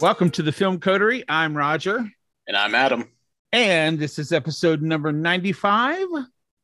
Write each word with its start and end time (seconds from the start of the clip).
Welcome 0.00 0.30
to 0.30 0.42
the 0.42 0.50
Film 0.50 0.80
Coterie. 0.80 1.24
I'm 1.28 1.54
Roger. 1.54 2.10
And 2.48 2.56
I'm 2.56 2.74
Adam. 2.74 3.10
And 3.52 3.98
this 3.98 4.18
is 4.18 4.32
episode 4.32 4.80
number 4.80 5.12
95, 5.12 6.06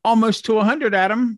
almost 0.03 0.45
to 0.45 0.55
100, 0.55 0.95
Adam. 0.95 1.37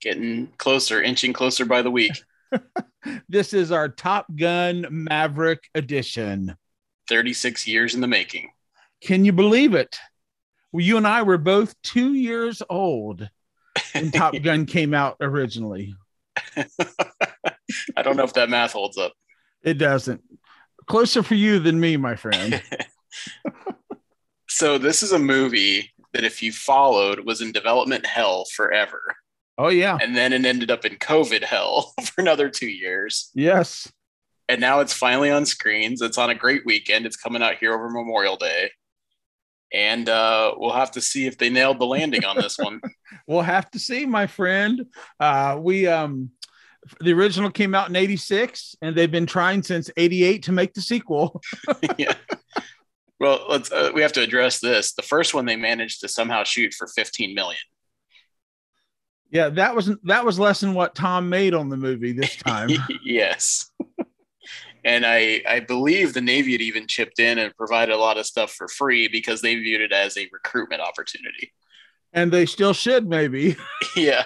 Getting 0.00 0.52
closer, 0.58 1.02
inching 1.02 1.32
closer 1.32 1.64
by 1.64 1.82
the 1.82 1.90
week. 1.90 2.12
this 3.28 3.52
is 3.52 3.72
our 3.72 3.88
Top 3.88 4.26
Gun 4.36 4.86
Maverick 4.88 5.64
edition. 5.74 6.56
36 7.08 7.66
years 7.66 7.96
in 7.96 8.00
the 8.00 8.06
making. 8.06 8.52
Can 9.00 9.24
you 9.24 9.32
believe 9.32 9.74
it? 9.74 9.98
Well, 10.70 10.84
you 10.84 10.96
and 10.96 11.06
I 11.06 11.22
were 11.22 11.38
both 11.38 11.74
two 11.82 12.14
years 12.14 12.62
old 12.70 13.28
when 13.92 14.12
Top 14.12 14.34
Gun 14.44 14.66
came 14.66 14.94
out 14.94 15.16
originally. 15.20 15.96
I 16.56 18.02
don't 18.02 18.16
know 18.16 18.22
if 18.22 18.34
that 18.34 18.50
math 18.50 18.74
holds 18.74 18.96
up. 18.96 19.14
It 19.64 19.78
doesn't 19.78 20.22
closer 20.86 21.22
for 21.22 21.34
you 21.34 21.58
than 21.58 21.78
me, 21.80 21.96
my 21.96 22.16
friend. 22.16 22.62
so 24.48 24.78
this 24.78 25.02
is 25.02 25.12
a 25.12 25.18
movie 25.18 25.90
that 26.12 26.24
if 26.24 26.42
you 26.42 26.52
followed 26.52 27.20
was 27.26 27.40
in 27.40 27.52
development 27.52 28.06
hell 28.06 28.44
forever. 28.54 29.02
Oh 29.58 29.68
yeah. 29.68 29.98
And 30.00 30.16
then 30.16 30.32
it 30.32 30.44
ended 30.44 30.70
up 30.70 30.84
in 30.84 30.96
COVID 30.96 31.44
hell 31.44 31.92
for 32.04 32.20
another 32.20 32.48
2 32.48 32.66
years. 32.66 33.30
Yes. 33.34 33.90
And 34.48 34.60
now 34.60 34.80
it's 34.80 34.92
finally 34.92 35.30
on 35.30 35.46
screens. 35.46 36.02
It's 36.02 36.18
on 36.18 36.30
a 36.30 36.34
great 36.34 36.66
weekend. 36.66 37.06
It's 37.06 37.16
coming 37.16 37.42
out 37.42 37.56
here 37.56 37.72
over 37.72 37.88
Memorial 37.88 38.36
Day. 38.36 38.70
And 39.72 40.08
uh, 40.08 40.54
we'll 40.56 40.72
have 40.72 40.92
to 40.92 41.00
see 41.00 41.26
if 41.26 41.38
they 41.38 41.50
nailed 41.50 41.80
the 41.80 41.86
landing 41.86 42.24
on 42.24 42.36
this 42.36 42.58
one. 42.58 42.80
we'll 43.26 43.42
have 43.42 43.70
to 43.72 43.78
see, 43.78 44.06
my 44.06 44.26
friend. 44.26 44.86
Uh, 45.18 45.58
we 45.60 45.86
um 45.88 46.30
the 47.00 47.12
original 47.12 47.50
came 47.50 47.74
out 47.74 47.88
in 47.88 47.96
86 47.96 48.76
and 48.82 48.94
they've 48.94 49.10
been 49.10 49.26
trying 49.26 49.62
since 49.62 49.90
88 49.96 50.44
to 50.44 50.52
make 50.52 50.74
the 50.74 50.80
sequel. 50.80 51.40
Yeah. 51.98 52.14
Well 53.20 53.46
let's 53.48 53.70
uh, 53.70 53.90
we 53.94 54.02
have 54.02 54.12
to 54.14 54.22
address 54.22 54.58
this. 54.58 54.92
The 54.92 55.02
first 55.02 55.34
one 55.34 55.46
they 55.46 55.56
managed 55.56 56.00
to 56.00 56.08
somehow 56.08 56.44
shoot 56.44 56.74
for 56.74 56.86
15 56.88 57.34
million. 57.34 57.60
Yeah 59.30 59.50
that 59.50 59.74
was 59.74 59.90
that 60.04 60.24
was 60.24 60.38
less 60.38 60.60
than 60.60 60.74
what 60.74 60.94
tom 60.94 61.28
made 61.28 61.54
on 61.54 61.68
the 61.68 61.76
movie 61.76 62.12
this 62.12 62.36
time. 62.46 62.70
Yes. 63.04 63.70
And 64.86 65.06
i 65.06 65.40
i 65.48 65.60
believe 65.60 66.12
the 66.12 66.20
navy 66.20 66.52
had 66.52 66.60
even 66.60 66.86
chipped 66.86 67.18
in 67.18 67.38
and 67.38 67.56
provided 67.56 67.94
a 67.94 67.96
lot 67.96 68.18
of 68.18 68.26
stuff 68.26 68.52
for 68.52 68.68
free 68.68 69.08
because 69.08 69.40
they 69.40 69.54
viewed 69.54 69.80
it 69.80 69.92
as 69.92 70.18
a 70.18 70.28
recruitment 70.30 70.82
opportunity. 70.82 71.54
And 72.12 72.30
they 72.30 72.44
still 72.44 72.74
should 72.74 73.08
maybe. 73.08 73.56
Yeah 73.96 74.24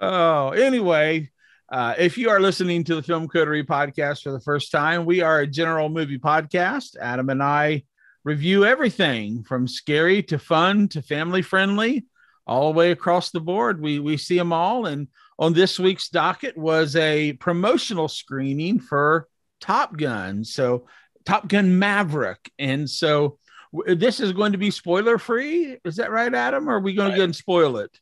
Oh, 0.00 0.50
anyway, 0.50 1.30
uh, 1.70 1.94
if 1.98 2.16
you 2.16 2.30
are 2.30 2.40
listening 2.40 2.84
to 2.84 2.94
the 2.94 3.02
Film 3.02 3.28
Coterie 3.28 3.64
podcast 3.64 4.22
for 4.22 4.32
the 4.32 4.40
first 4.40 4.72
time, 4.72 5.04
we 5.04 5.20
are 5.20 5.40
a 5.40 5.46
general 5.46 5.90
movie 5.90 6.18
podcast. 6.18 6.96
Adam 6.98 7.28
and 7.28 7.42
I 7.42 7.84
review 8.24 8.64
everything 8.64 9.44
from 9.44 9.68
scary 9.68 10.22
to 10.22 10.38
fun 10.38 10.88
to 10.88 11.02
family 11.02 11.42
friendly, 11.42 12.06
all 12.46 12.72
the 12.72 12.78
way 12.78 12.92
across 12.92 13.30
the 13.30 13.40
board. 13.40 13.82
We 13.82 13.98
we 13.98 14.16
see 14.16 14.38
them 14.38 14.54
all. 14.54 14.86
And 14.86 15.08
on 15.38 15.52
this 15.52 15.78
week's 15.78 16.08
docket 16.08 16.56
was 16.56 16.96
a 16.96 17.34
promotional 17.34 18.08
screening 18.08 18.80
for 18.80 19.28
Top 19.60 19.98
Gun. 19.98 20.44
So 20.44 20.86
Top 21.26 21.46
Gun 21.46 21.78
Maverick, 21.78 22.50
and 22.58 22.88
so 22.88 23.38
this 23.86 24.18
is 24.18 24.32
going 24.32 24.52
to 24.52 24.58
be 24.58 24.70
spoiler 24.70 25.18
free. 25.18 25.76
Is 25.84 25.96
that 25.96 26.10
right, 26.10 26.32
Adam? 26.32 26.70
Or 26.70 26.76
are 26.76 26.80
we 26.80 26.94
going 26.94 27.10
to 27.10 27.18
go 27.18 27.24
and 27.24 27.36
spoil 27.36 27.76
it? 27.76 28.00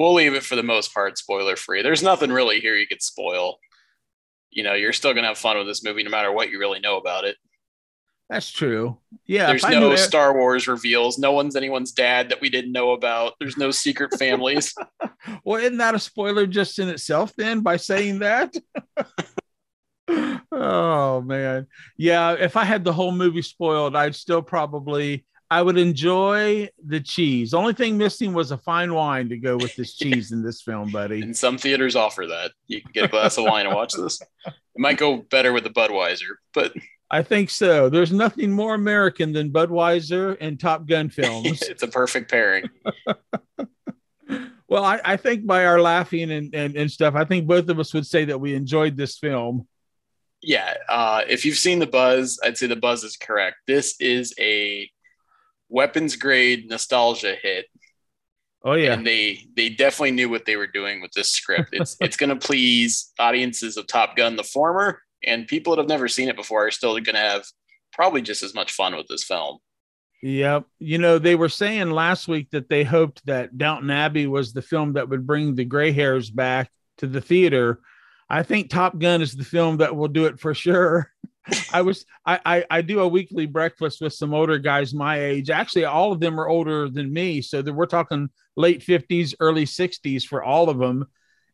We'll 0.00 0.14
leave 0.14 0.32
it 0.32 0.42
for 0.42 0.56
the 0.56 0.62
most 0.62 0.94
part 0.94 1.18
spoiler 1.18 1.56
free. 1.56 1.82
There's 1.82 2.02
nothing 2.02 2.32
really 2.32 2.58
here 2.58 2.74
you 2.74 2.86
could 2.86 3.02
spoil. 3.02 3.58
You 4.50 4.62
know, 4.62 4.72
you're 4.72 4.94
still 4.94 5.12
gonna 5.12 5.26
have 5.26 5.36
fun 5.36 5.58
with 5.58 5.66
this 5.66 5.84
movie 5.84 6.02
no 6.02 6.10
matter 6.10 6.32
what 6.32 6.50
you 6.50 6.58
really 6.58 6.80
know 6.80 6.96
about 6.96 7.24
it. 7.24 7.36
That's 8.30 8.50
true. 8.50 8.96
Yeah. 9.26 9.48
There's 9.48 9.64
no 9.64 9.94
Star 9.96 10.34
Wars 10.34 10.68
reveals. 10.68 11.18
No 11.18 11.32
one's 11.32 11.54
anyone's 11.54 11.92
dad 11.92 12.30
that 12.30 12.40
we 12.40 12.48
didn't 12.48 12.72
know 12.72 12.92
about. 12.92 13.34
There's 13.38 13.58
no 13.58 13.72
secret 13.72 14.18
families. 14.18 14.74
well, 15.44 15.60
isn't 15.60 15.78
that 15.78 15.96
a 15.96 15.98
spoiler 15.98 16.46
just 16.46 16.78
in 16.78 16.88
itself 16.88 17.34
then 17.36 17.60
by 17.60 17.76
saying 17.76 18.20
that? 18.20 18.54
oh 20.52 21.20
man. 21.20 21.66
Yeah, 21.98 22.36
if 22.38 22.56
I 22.56 22.64
had 22.64 22.84
the 22.84 22.92
whole 22.92 23.12
movie 23.12 23.42
spoiled, 23.42 23.94
I'd 23.94 24.14
still 24.14 24.40
probably 24.40 25.26
I 25.50 25.62
would 25.62 25.76
enjoy 25.76 26.68
the 26.84 27.00
cheese. 27.00 27.50
The 27.50 27.58
only 27.58 27.72
thing 27.72 27.98
missing 27.98 28.32
was 28.32 28.52
a 28.52 28.58
fine 28.58 28.94
wine 28.94 29.28
to 29.30 29.36
go 29.36 29.56
with 29.56 29.74
this 29.74 29.96
cheese 29.96 30.30
in 30.30 30.44
this 30.44 30.62
film, 30.62 30.92
buddy. 30.92 31.22
And 31.22 31.36
some 31.36 31.58
theaters 31.58 31.96
offer 31.96 32.26
that. 32.28 32.52
You 32.68 32.80
can 32.80 32.92
get 32.92 33.04
a 33.06 33.08
glass 33.08 33.36
of 33.36 33.44
wine 33.44 33.66
and 33.66 33.74
watch 33.74 33.94
this. 33.94 34.22
It 34.46 34.54
might 34.76 34.96
go 34.96 35.16
better 35.16 35.52
with 35.52 35.64
the 35.64 35.70
Budweiser, 35.70 36.36
but 36.54 36.72
I 37.10 37.24
think 37.24 37.50
so. 37.50 37.88
There's 37.88 38.12
nothing 38.12 38.52
more 38.52 38.74
American 38.74 39.32
than 39.32 39.50
Budweiser 39.50 40.36
and 40.40 40.60
Top 40.60 40.86
Gun 40.86 41.08
films. 41.08 41.62
it's 41.68 41.82
a 41.82 41.88
perfect 41.88 42.30
pairing. 42.30 42.70
well, 44.68 44.84
I, 44.84 45.00
I, 45.04 45.16
think 45.16 45.44
by 45.44 45.66
our 45.66 45.80
laughing 45.80 46.30
and, 46.30 46.54
and, 46.54 46.76
and 46.76 46.88
stuff, 46.88 47.16
I 47.16 47.24
think 47.24 47.48
both 47.48 47.68
of 47.68 47.80
us 47.80 47.92
would 47.92 48.06
say 48.06 48.26
that 48.26 48.40
we 48.40 48.54
enjoyed 48.54 48.96
this 48.96 49.18
film. 49.18 49.66
Yeah. 50.40 50.74
Uh, 50.88 51.22
if 51.28 51.44
you've 51.44 51.58
seen 51.58 51.80
the 51.80 51.88
buzz, 51.88 52.38
I'd 52.44 52.56
say 52.56 52.68
the 52.68 52.76
buzz 52.76 53.02
is 53.02 53.16
correct. 53.16 53.56
This 53.66 54.00
is 54.00 54.32
a 54.38 54.88
weapons 55.70 56.16
grade 56.16 56.68
nostalgia 56.68 57.36
hit. 57.40 57.66
Oh 58.62 58.74
yeah, 58.74 58.92
and 58.92 59.06
they 59.06 59.46
they 59.56 59.70
definitely 59.70 60.10
knew 60.10 60.28
what 60.28 60.44
they 60.44 60.56
were 60.56 60.66
doing 60.66 61.00
with 61.00 61.12
this 61.12 61.30
script. 61.30 61.70
It's 61.72 61.96
it's 62.00 62.16
going 62.16 62.30
to 62.36 62.36
please 62.36 63.12
audiences 63.18 63.78
of 63.78 63.86
Top 63.86 64.16
Gun, 64.16 64.36
the 64.36 64.44
former, 64.44 65.00
and 65.24 65.46
people 65.46 65.74
that 65.74 65.80
have 65.80 65.88
never 65.88 66.08
seen 66.08 66.28
it 66.28 66.36
before 66.36 66.66
are 66.66 66.70
still 66.70 66.92
going 66.92 67.14
to 67.14 67.16
have 67.16 67.44
probably 67.92 68.20
just 68.20 68.42
as 68.42 68.54
much 68.54 68.72
fun 68.72 68.94
with 68.94 69.06
this 69.08 69.24
film. 69.24 69.58
Yep. 70.22 70.66
You 70.78 70.98
know, 70.98 71.18
they 71.18 71.34
were 71.34 71.48
saying 71.48 71.90
last 71.90 72.28
week 72.28 72.50
that 72.50 72.68
they 72.68 72.84
hoped 72.84 73.24
that 73.26 73.56
Downton 73.56 73.90
Abbey 73.90 74.26
was 74.26 74.52
the 74.52 74.62
film 74.62 74.92
that 74.94 75.08
would 75.08 75.26
bring 75.26 75.54
the 75.54 75.64
gray 75.64 75.92
hairs 75.92 76.30
back 76.30 76.70
to 76.98 77.06
the 77.06 77.22
theater. 77.22 77.80
I 78.28 78.42
think 78.42 78.68
Top 78.68 78.98
Gun 78.98 79.22
is 79.22 79.34
the 79.34 79.44
film 79.44 79.78
that 79.78 79.96
will 79.96 80.08
do 80.08 80.26
it 80.26 80.38
for 80.38 80.54
sure. 80.54 81.10
I 81.72 81.82
was 81.82 82.04
I, 82.24 82.40
I, 82.44 82.64
I 82.70 82.82
do 82.82 83.00
a 83.00 83.08
weekly 83.08 83.46
breakfast 83.46 84.00
with 84.00 84.12
some 84.12 84.34
older 84.34 84.58
guys 84.58 84.92
my 84.92 85.20
age. 85.20 85.50
Actually, 85.50 85.86
all 85.86 86.12
of 86.12 86.20
them 86.20 86.38
are 86.38 86.48
older 86.48 86.88
than 86.88 87.12
me, 87.12 87.42
so 87.42 87.62
that 87.62 87.72
we're 87.72 87.86
talking 87.86 88.28
late 88.56 88.82
fifties, 88.82 89.34
early 89.40 89.66
sixties 89.66 90.24
for 90.24 90.42
all 90.42 90.68
of 90.68 90.78
them. 90.78 91.06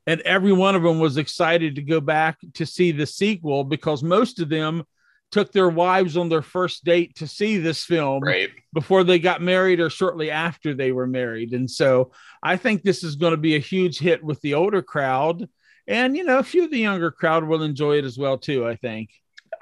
And 0.08 0.20
every 0.20 0.52
one 0.52 0.76
of 0.76 0.82
them 0.82 1.00
was 1.00 1.16
excited 1.16 1.76
to 1.76 1.82
go 1.82 2.00
back 2.00 2.38
to 2.54 2.66
see 2.66 2.92
the 2.92 3.06
sequel 3.06 3.64
because 3.64 4.02
most 4.02 4.40
of 4.40 4.48
them 4.48 4.84
took 5.32 5.50
their 5.50 5.68
wives 5.68 6.16
on 6.16 6.28
their 6.28 6.42
first 6.42 6.84
date 6.84 7.16
to 7.16 7.26
see 7.26 7.58
this 7.58 7.82
film 7.82 8.22
right. 8.22 8.48
before 8.72 9.02
they 9.02 9.18
got 9.18 9.42
married 9.42 9.80
or 9.80 9.90
shortly 9.90 10.30
after 10.30 10.74
they 10.74 10.92
were 10.92 11.08
married. 11.08 11.52
And 11.52 11.68
so 11.68 12.12
I 12.40 12.56
think 12.56 12.82
this 12.82 13.02
is 13.02 13.16
going 13.16 13.32
to 13.32 13.36
be 13.36 13.56
a 13.56 13.60
huge 13.60 13.98
hit 13.98 14.22
with 14.22 14.40
the 14.42 14.54
older 14.54 14.82
crowd. 14.82 15.48
And, 15.88 16.16
you 16.16 16.22
know, 16.22 16.38
a 16.38 16.44
few 16.44 16.64
of 16.64 16.70
the 16.70 16.78
younger 16.78 17.10
crowd 17.10 17.42
will 17.42 17.62
enjoy 17.64 17.98
it 17.98 18.04
as 18.04 18.16
well, 18.16 18.38
too, 18.38 18.64
I 18.66 18.76
think. 18.76 19.10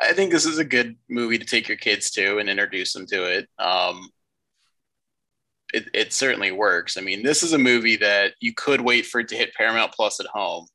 I 0.01 0.13
think 0.13 0.33
this 0.33 0.47
is 0.47 0.59
a 0.59 0.65
good 0.65 0.97
movie 1.09 1.39
to 1.39 1.45
take 1.45 1.69
your 1.69 1.77
kids 1.77 2.11
to 2.13 2.39
and 2.39 2.49
introduce 2.49 2.93
them 2.93 3.07
to 3.07 3.25
it. 3.25 3.49
Um, 3.59 4.09
it, 5.73 5.89
it 5.93 6.13
certainly 6.13 6.53
works. 6.53 6.97
I 6.97 7.01
mean, 7.01 7.23
this 7.23 7.43
is 7.43 7.53
a 7.53 7.59
movie 7.59 7.97
that 7.97 8.35
you 8.41 8.55
could 8.55 8.81
wait 8.81 9.07
for 9.07 9.21
it 9.21 9.29
to 9.29 9.37
hit 9.37 9.55
Paramount 9.55 9.93
Plus 9.93 10.21
at 10.21 10.27
home, 10.27 10.67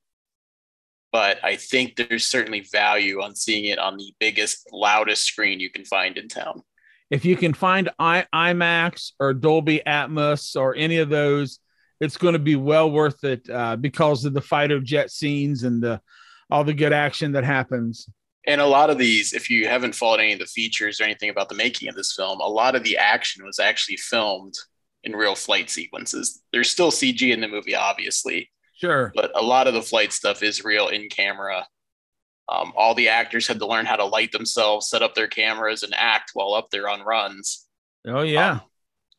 but 1.12 1.40
I 1.44 1.56
think 1.56 1.96
there's 1.96 2.26
certainly 2.26 2.68
value 2.72 3.22
on 3.22 3.36
seeing 3.36 3.66
it 3.66 3.80
on 3.80 3.98
the 3.98 4.14
biggest, 4.20 4.68
loudest 4.72 5.24
screen 5.24 5.60
you 5.60 5.70
can 5.70 5.86
find 5.86 6.18
in 6.18 6.28
town. 6.28 6.62
If 7.10 7.26
you 7.26 7.38
can 7.38 7.54
find 7.54 7.90
I, 7.98 8.26
IMAX 8.34 9.14
or 9.20 9.34
Dolby 9.34 9.82
Atmos 9.88 10.56
or 10.56 10.76
any 10.76 10.98
of 10.98 11.10
those, 11.10 11.60
it's 12.00 12.18
going 12.18 12.34
to 12.34 12.40
be 12.40 12.56
well 12.56 12.92
worth 12.92 13.24
it 13.24 13.50
uh, 13.50 13.76
because 13.76 14.26
of 14.26 14.34
the 14.34 14.42
fighter 14.42 14.80
jet 14.80 15.12
scenes 15.12 15.64
and 15.64 15.82
the 15.82 16.02
all 16.52 16.64
the 16.64 16.74
good 16.74 16.94
action 16.94 17.34
that 17.34 17.44
happens 17.44 18.08
and 18.48 18.62
a 18.62 18.66
lot 18.66 18.90
of 18.90 18.98
these, 18.98 19.34
if 19.34 19.50
you 19.50 19.68
haven't 19.68 19.96
followed 19.96 20.20
any 20.20 20.34
of 20.34 20.40
the 20.40 20.46
features 20.46 21.00
or 21.00 21.04
anything 21.04 21.30
about 21.30 21.50
the 21.50 21.56
making 21.56 21.90
of 21.90 21.96
this 21.96 22.14
film, 22.14 22.40
a 22.40 22.48
lot 22.48 22.76
of 22.76 22.84
the 22.84 22.98
action 22.98 23.46
was 23.46 23.60
actually 23.60 23.98
filmed 23.98 24.56
in 25.04 25.16
real 25.16 25.36
flight 25.36 25.70
sequences. 25.70 26.42
There's 26.52 26.70
still 26.70 26.92
CG 26.92 27.32
in 27.32 27.42
the 27.42 27.48
movie, 27.48 27.76
obviously. 27.76 28.50
Sure. 28.76 29.12
But 29.14 29.32
a 29.36 29.44
lot 29.44 29.68
of 29.68 29.74
the 29.74 29.82
flight 29.82 30.14
stuff 30.14 30.42
is 30.42 30.64
real 30.64 30.88
in 30.88 31.10
camera. 31.10 31.68
Um, 32.48 32.74
all 32.76 32.96
the 32.96 33.10
actors 33.10 33.48
had 33.48 33.60
to 33.60 33.68
learn 33.68 33.86
how 33.86 33.98
to 33.98 34.06
light 34.06 34.32
themselves, 34.32 34.90
set 34.90 35.04
up 35.04 35.14
their 35.14 35.28
cameras, 35.28 35.84
and 35.84 35.94
act 35.96 36.32
while 36.34 36.54
up 36.54 36.70
there 36.72 36.90
on 36.90 37.02
runs. 37.02 37.68
Oh, 38.08 38.22
yeah. 38.22 38.52
Um, 38.52 38.62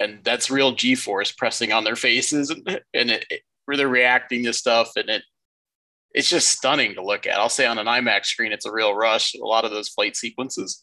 and 0.01 0.25
that's 0.25 0.51
real 0.51 0.73
G 0.73 0.95
force 0.95 1.31
pressing 1.31 1.73
on 1.73 1.85
their 1.85 1.95
faces 1.95 2.49
and, 2.49 2.67
and 2.95 3.11
it, 3.11 3.27
it, 3.31 3.43
they're 3.69 3.87
reacting 3.87 4.45
to 4.45 4.53
stuff. 4.53 4.93
And 4.97 5.09
it, 5.11 5.23
it's 6.13 6.29
just 6.29 6.49
stunning 6.49 6.95
to 6.95 7.05
look 7.05 7.27
at. 7.27 7.39
I'll 7.39 7.49
say 7.49 7.67
on 7.67 7.79
an 7.79 7.87
IMAX 7.87 8.27
screen, 8.27 8.53
it's 8.53 8.67
a 8.67 8.73
real 8.73 8.95
rush. 8.95 9.35
A 9.35 9.45
lot 9.45 9.65
of 9.65 9.71
those 9.71 9.89
flight 9.89 10.17
sequences. 10.17 10.83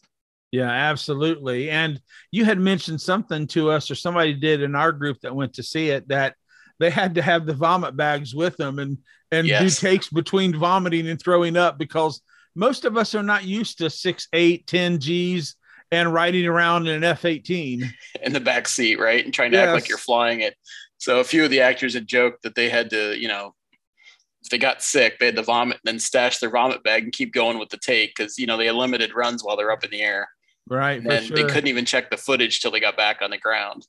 Yeah, 0.50 0.70
absolutely. 0.70 1.68
And 1.68 2.00
you 2.30 2.44
had 2.44 2.58
mentioned 2.58 3.00
something 3.00 3.46
to 3.48 3.70
us, 3.70 3.90
or 3.90 3.94
somebody 3.94 4.32
did 4.32 4.62
in 4.62 4.74
our 4.74 4.92
group 4.92 5.18
that 5.20 5.36
went 5.36 5.54
to 5.54 5.62
see 5.62 5.90
it, 5.90 6.08
that 6.08 6.34
they 6.80 6.90
had 6.90 7.16
to 7.16 7.22
have 7.22 7.44
the 7.44 7.54
vomit 7.54 7.96
bags 7.96 8.34
with 8.34 8.56
them 8.56 8.78
and 8.78 8.98
and 9.30 9.46
yes. 9.46 9.80
do 9.80 9.88
takes 9.88 10.08
between 10.08 10.56
vomiting 10.56 11.06
and 11.08 11.20
throwing 11.20 11.56
up 11.56 11.78
because 11.78 12.22
most 12.54 12.86
of 12.86 12.96
us 12.96 13.14
are 13.14 13.22
not 13.22 13.44
used 13.44 13.78
to 13.78 13.90
six, 13.90 14.26
eight, 14.32 14.66
10 14.66 15.00
G's 15.00 15.54
and 15.90 16.12
riding 16.12 16.46
around 16.46 16.86
in 16.86 16.94
an 16.94 17.04
F 17.04 17.24
18 17.24 17.92
in 18.22 18.32
the 18.32 18.40
back 18.40 18.66
seat, 18.66 18.98
right? 18.98 19.24
And 19.24 19.34
trying 19.34 19.50
to 19.50 19.58
yes. 19.58 19.66
act 19.66 19.74
like 19.74 19.88
you're 19.88 19.98
flying 19.98 20.40
it. 20.40 20.56
So 20.96 21.20
a 21.20 21.24
few 21.24 21.44
of 21.44 21.50
the 21.50 21.60
actors 21.60 21.94
had 21.94 22.06
joked 22.06 22.42
that 22.42 22.54
they 22.54 22.68
had 22.68 22.90
to, 22.90 23.18
you 23.18 23.28
know, 23.28 23.54
if 24.48 24.50
they 24.50 24.58
got 24.58 24.82
sick, 24.82 25.18
they 25.18 25.26
had 25.26 25.36
to 25.36 25.42
vomit 25.42 25.76
and 25.76 25.82
then 25.84 25.98
stash 25.98 26.38
their 26.38 26.48
vomit 26.48 26.82
bag 26.82 27.02
and 27.02 27.12
keep 27.12 27.34
going 27.34 27.58
with 27.58 27.68
the 27.68 27.76
take 27.76 28.14
because, 28.16 28.38
you 28.38 28.46
know, 28.46 28.56
they 28.56 28.64
had 28.64 28.76
limited 28.76 29.14
runs 29.14 29.44
while 29.44 29.58
they're 29.58 29.70
up 29.70 29.84
in 29.84 29.90
the 29.90 30.00
air. 30.00 30.26
Right. 30.66 31.04
And 31.04 31.26
sure. 31.26 31.36
they 31.36 31.44
couldn't 31.44 31.68
even 31.68 31.84
check 31.84 32.08
the 32.08 32.16
footage 32.16 32.60
till 32.60 32.70
they 32.70 32.80
got 32.80 32.96
back 32.96 33.20
on 33.20 33.28
the 33.28 33.36
ground. 33.36 33.86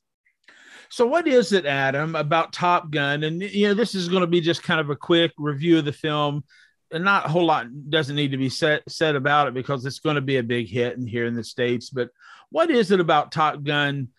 So, 0.89 1.07
what 1.07 1.27
is 1.29 1.53
it, 1.53 1.65
Adam, 1.65 2.13
about 2.15 2.51
Top 2.51 2.91
Gun? 2.91 3.23
And 3.23 3.41
you 3.41 3.69
know, 3.69 3.73
this 3.73 3.95
is 3.95 4.09
going 4.09 4.21
to 4.21 4.27
be 4.27 4.41
just 4.41 4.63
kind 4.63 4.81
of 4.81 4.89
a 4.89 4.95
quick 4.95 5.31
review 5.37 5.77
of 5.77 5.85
the 5.85 5.93
film, 5.93 6.43
and 6.91 7.05
not 7.05 7.27
a 7.27 7.29
whole 7.29 7.45
lot 7.45 7.67
doesn't 7.89 8.15
need 8.15 8.31
to 8.31 8.37
be 8.37 8.49
said 8.49 8.81
said 8.89 9.15
about 9.15 9.47
it 9.47 9.53
because 9.53 9.85
it's 9.85 9.99
going 9.99 10.15
to 10.15 10.21
be 10.21 10.37
a 10.37 10.43
big 10.43 10.67
hit 10.67 10.97
in 10.97 11.05
here 11.05 11.25
in 11.25 11.35
the 11.35 11.43
states. 11.43 11.91
But 11.91 12.09
what 12.49 12.71
is 12.71 12.91
it 12.91 12.99
about 12.99 13.31
Top 13.31 13.63
Gun 13.63 14.09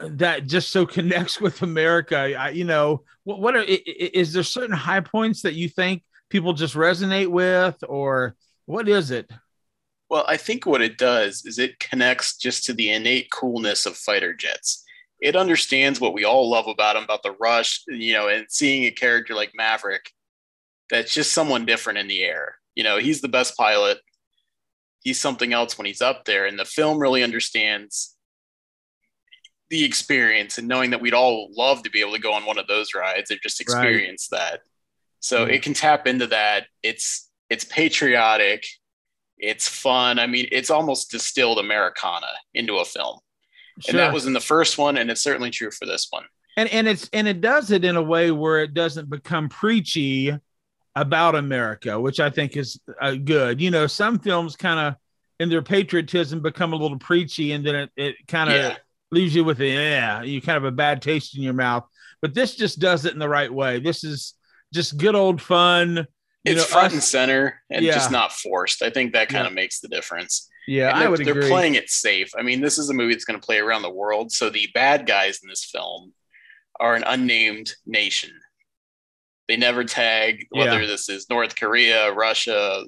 that 0.00 0.46
just 0.46 0.70
so 0.70 0.86
connects 0.98 1.40
with 1.40 1.62
America? 1.62 2.16
I, 2.16 2.50
you 2.50 2.64
know, 2.64 3.02
what, 3.24 3.40
what 3.40 3.56
are 3.56 3.64
is 3.64 4.32
there 4.32 4.42
certain 4.42 4.76
high 4.76 5.00
points 5.00 5.42
that 5.42 5.54
you 5.54 5.68
think 5.68 6.02
people 6.30 6.52
just 6.52 6.74
resonate 6.74 7.28
with, 7.28 7.76
or 7.88 8.36
what 8.66 8.88
is 8.88 9.10
it? 9.10 9.30
Well, 10.10 10.24
I 10.28 10.36
think 10.36 10.66
what 10.66 10.82
it 10.82 10.98
does 10.98 11.44
is 11.44 11.58
it 11.58 11.78
connects 11.80 12.36
just 12.36 12.64
to 12.64 12.72
the 12.72 12.90
innate 12.90 13.30
coolness 13.30 13.86
of 13.86 13.96
fighter 13.96 14.34
jets 14.34 14.84
it 15.24 15.36
understands 15.36 16.00
what 16.00 16.12
we 16.12 16.24
all 16.24 16.50
love 16.50 16.66
about 16.68 16.94
them, 16.94 17.04
about 17.04 17.22
the 17.22 17.34
rush, 17.40 17.82
you 17.88 18.12
know, 18.12 18.28
and 18.28 18.46
seeing 18.50 18.84
a 18.84 18.90
character 18.90 19.34
like 19.34 19.52
Maverick 19.54 20.10
that's 20.90 21.14
just 21.14 21.32
someone 21.32 21.64
different 21.64 21.98
in 21.98 22.08
the 22.08 22.22
air. 22.22 22.56
You 22.74 22.84
know, 22.84 22.98
he's 22.98 23.22
the 23.22 23.28
best 23.28 23.56
pilot. 23.56 23.98
He's 25.02 25.18
something 25.18 25.54
else 25.54 25.78
when 25.78 25.86
he's 25.86 26.02
up 26.02 26.26
there. 26.26 26.44
And 26.44 26.58
the 26.58 26.66
film 26.66 26.98
really 26.98 27.22
understands 27.22 28.13
the 29.74 29.84
experience 29.84 30.56
and 30.56 30.68
knowing 30.68 30.90
that 30.90 31.00
we'd 31.00 31.14
all 31.14 31.48
love 31.56 31.82
to 31.82 31.90
be 31.90 32.00
able 32.00 32.12
to 32.12 32.20
go 32.20 32.32
on 32.32 32.46
one 32.46 32.58
of 32.58 32.68
those 32.68 32.94
rides 32.94 33.32
and 33.32 33.40
just 33.42 33.60
experience 33.60 34.28
right. 34.30 34.38
that. 34.38 34.60
So 35.18 35.40
mm-hmm. 35.40 35.50
it 35.50 35.62
can 35.62 35.74
tap 35.74 36.06
into 36.06 36.28
that. 36.28 36.68
It's 36.84 37.28
it's 37.50 37.64
patriotic, 37.64 38.64
it's 39.36 39.68
fun. 39.68 40.20
I 40.20 40.28
mean, 40.28 40.46
it's 40.52 40.70
almost 40.70 41.10
distilled 41.10 41.58
Americana 41.58 42.28
into 42.54 42.76
a 42.76 42.84
film. 42.84 43.18
Sure. 43.80 43.90
And 43.90 43.98
that 43.98 44.14
was 44.14 44.26
in 44.26 44.32
the 44.32 44.40
first 44.40 44.78
one, 44.78 44.96
and 44.96 45.10
it's 45.10 45.22
certainly 45.22 45.50
true 45.50 45.72
for 45.72 45.86
this 45.86 46.06
one. 46.08 46.22
And 46.56 46.68
and 46.68 46.86
it's 46.86 47.10
and 47.12 47.26
it 47.26 47.40
does 47.40 47.72
it 47.72 47.84
in 47.84 47.96
a 47.96 48.02
way 48.02 48.30
where 48.30 48.62
it 48.62 48.74
doesn't 48.74 49.10
become 49.10 49.48
preachy 49.48 50.32
about 50.94 51.34
America, 51.34 52.00
which 52.00 52.20
I 52.20 52.30
think 52.30 52.56
is 52.56 52.78
uh, 53.00 53.16
good. 53.16 53.60
You 53.60 53.72
know, 53.72 53.88
some 53.88 54.20
films 54.20 54.54
kind 54.54 54.78
of 54.78 54.94
in 55.40 55.48
their 55.48 55.62
patriotism 55.62 56.42
become 56.42 56.72
a 56.72 56.76
little 56.76 57.00
preachy, 57.00 57.50
and 57.50 57.66
then 57.66 57.74
it, 57.74 57.90
it 57.96 58.14
kind 58.28 58.50
of 58.50 58.56
yeah. 58.56 58.76
Leaves 59.14 59.34
you 59.34 59.44
with 59.44 59.60
a 59.60 59.66
yeah, 59.66 60.22
you 60.22 60.42
kind 60.42 60.58
of 60.58 60.64
a 60.64 60.72
bad 60.72 61.00
taste 61.00 61.36
in 61.36 61.42
your 61.42 61.54
mouth. 61.54 61.84
But 62.20 62.34
this 62.34 62.54
just 62.56 62.78
does 62.78 63.04
it 63.04 63.12
in 63.12 63.18
the 63.18 63.28
right 63.28 63.52
way. 63.52 63.80
This 63.80 64.04
is 64.04 64.34
just 64.72 64.98
good 64.98 65.14
old 65.14 65.40
fun. 65.40 66.06
it's 66.44 66.60
know, 66.60 66.64
front 66.64 66.88
us, 66.88 66.92
and 66.92 67.02
center 67.02 67.60
and 67.70 67.84
yeah. 67.84 67.94
just 67.94 68.10
not 68.10 68.32
forced. 68.32 68.82
I 68.82 68.90
think 68.90 69.12
that 69.12 69.28
kind 69.28 69.46
of 69.46 69.52
makes 69.52 69.80
the 69.80 69.88
difference. 69.88 70.48
Yeah, 70.66 70.90
I 70.94 71.08
would 71.08 71.20
they're 71.20 71.38
agree. 71.38 71.48
playing 71.48 71.74
it 71.74 71.90
safe. 71.90 72.30
I 72.38 72.42
mean, 72.42 72.60
this 72.60 72.78
is 72.78 72.88
a 72.88 72.94
movie 72.94 73.12
that's 73.12 73.24
going 73.24 73.38
to 73.38 73.44
play 73.44 73.58
around 73.58 73.82
the 73.82 73.90
world. 73.90 74.32
So 74.32 74.50
the 74.50 74.68
bad 74.74 75.06
guys 75.06 75.40
in 75.42 75.48
this 75.48 75.64
film 75.64 76.12
are 76.80 76.94
an 76.94 77.04
unnamed 77.06 77.74
nation. 77.86 78.30
They 79.48 79.56
never 79.56 79.84
tag 79.84 80.46
whether 80.50 80.80
yeah. 80.80 80.86
this 80.86 81.08
is 81.08 81.28
North 81.28 81.54
Korea, 81.56 82.12
Russia, 82.12 82.84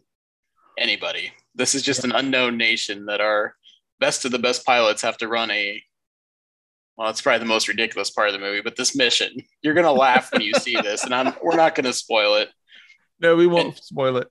anybody. 0.78 1.32
This 1.55 1.75
is 1.75 1.82
just 1.82 2.05
yeah. 2.05 2.11
an 2.11 2.17
unknown 2.17 2.56
nation 2.56 3.06
that 3.06 3.20
our 3.20 3.55
best 4.00 4.25
of 4.25 4.32
the 4.32 4.38
best 4.38 4.64
pilots 4.64 5.02
have 5.02 5.19
to 5.19 5.28
run 5.28 5.50
a. 5.50 5.82
Well, 6.96 7.10
it's 7.10 7.20
probably 7.20 7.40
the 7.40 7.46
most 7.46 7.69
ridiculous 7.69 8.10
part 8.10 8.28
of 8.28 8.32
the 8.32 8.38
movie, 8.38 8.62
but 8.62 8.76
this 8.76 8.96
mission, 8.96 9.37
you're 9.62 9.75
gonna 9.75 9.93
laugh 9.93 10.32
when 10.32 10.43
you 10.43 10.54
see 10.54 10.76
this, 10.82 11.04
and 11.04 11.14
I'm 11.14 11.34
we're 11.43 11.56
not 11.56 11.75
gonna 11.75 11.93
spoil 11.93 12.37
it. 12.37 12.48
No, 13.20 13.37
we 13.37 13.46
won't 13.46 13.69
and, 13.69 13.76
spoil 13.76 14.16
it 14.19 14.28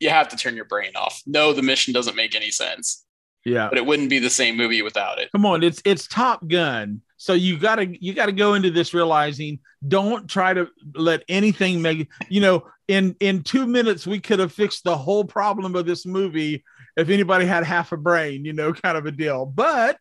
you 0.00 0.10
have 0.10 0.28
to 0.28 0.36
turn 0.36 0.56
your 0.56 0.64
brain 0.64 0.92
off. 0.96 1.22
No, 1.26 1.52
the 1.52 1.62
mission 1.62 1.92
doesn't 1.92 2.16
make 2.16 2.34
any 2.34 2.50
sense. 2.50 3.04
Yeah. 3.44 3.68
But 3.68 3.78
it 3.78 3.86
wouldn't 3.86 4.10
be 4.10 4.18
the 4.18 4.30
same 4.30 4.56
movie 4.56 4.82
without 4.82 5.18
it. 5.18 5.30
Come 5.32 5.46
on, 5.46 5.62
it's 5.62 5.80
it's 5.84 6.06
Top 6.06 6.46
Gun. 6.46 7.00
So 7.16 7.32
you 7.32 7.58
gotta 7.58 7.86
you 8.00 8.12
gotta 8.12 8.32
go 8.32 8.54
into 8.54 8.70
this 8.70 8.92
realizing 8.94 9.60
don't 9.86 10.28
try 10.28 10.52
to 10.54 10.68
let 10.94 11.22
anything 11.28 11.80
make 11.80 12.08
you 12.28 12.40
know, 12.40 12.66
in 12.88 13.16
in 13.20 13.42
two 13.42 13.66
minutes 13.66 14.06
we 14.06 14.20
could 14.20 14.38
have 14.38 14.52
fixed 14.52 14.84
the 14.84 14.96
whole 14.96 15.24
problem 15.24 15.74
of 15.76 15.86
this 15.86 16.04
movie 16.04 16.64
if 16.96 17.08
anybody 17.08 17.46
had 17.46 17.64
half 17.64 17.92
a 17.92 17.96
brain, 17.96 18.44
you 18.44 18.52
know, 18.52 18.72
kind 18.84 18.98
of 18.98 19.06
a 19.06 19.12
deal. 19.12 19.46
But 19.46 19.98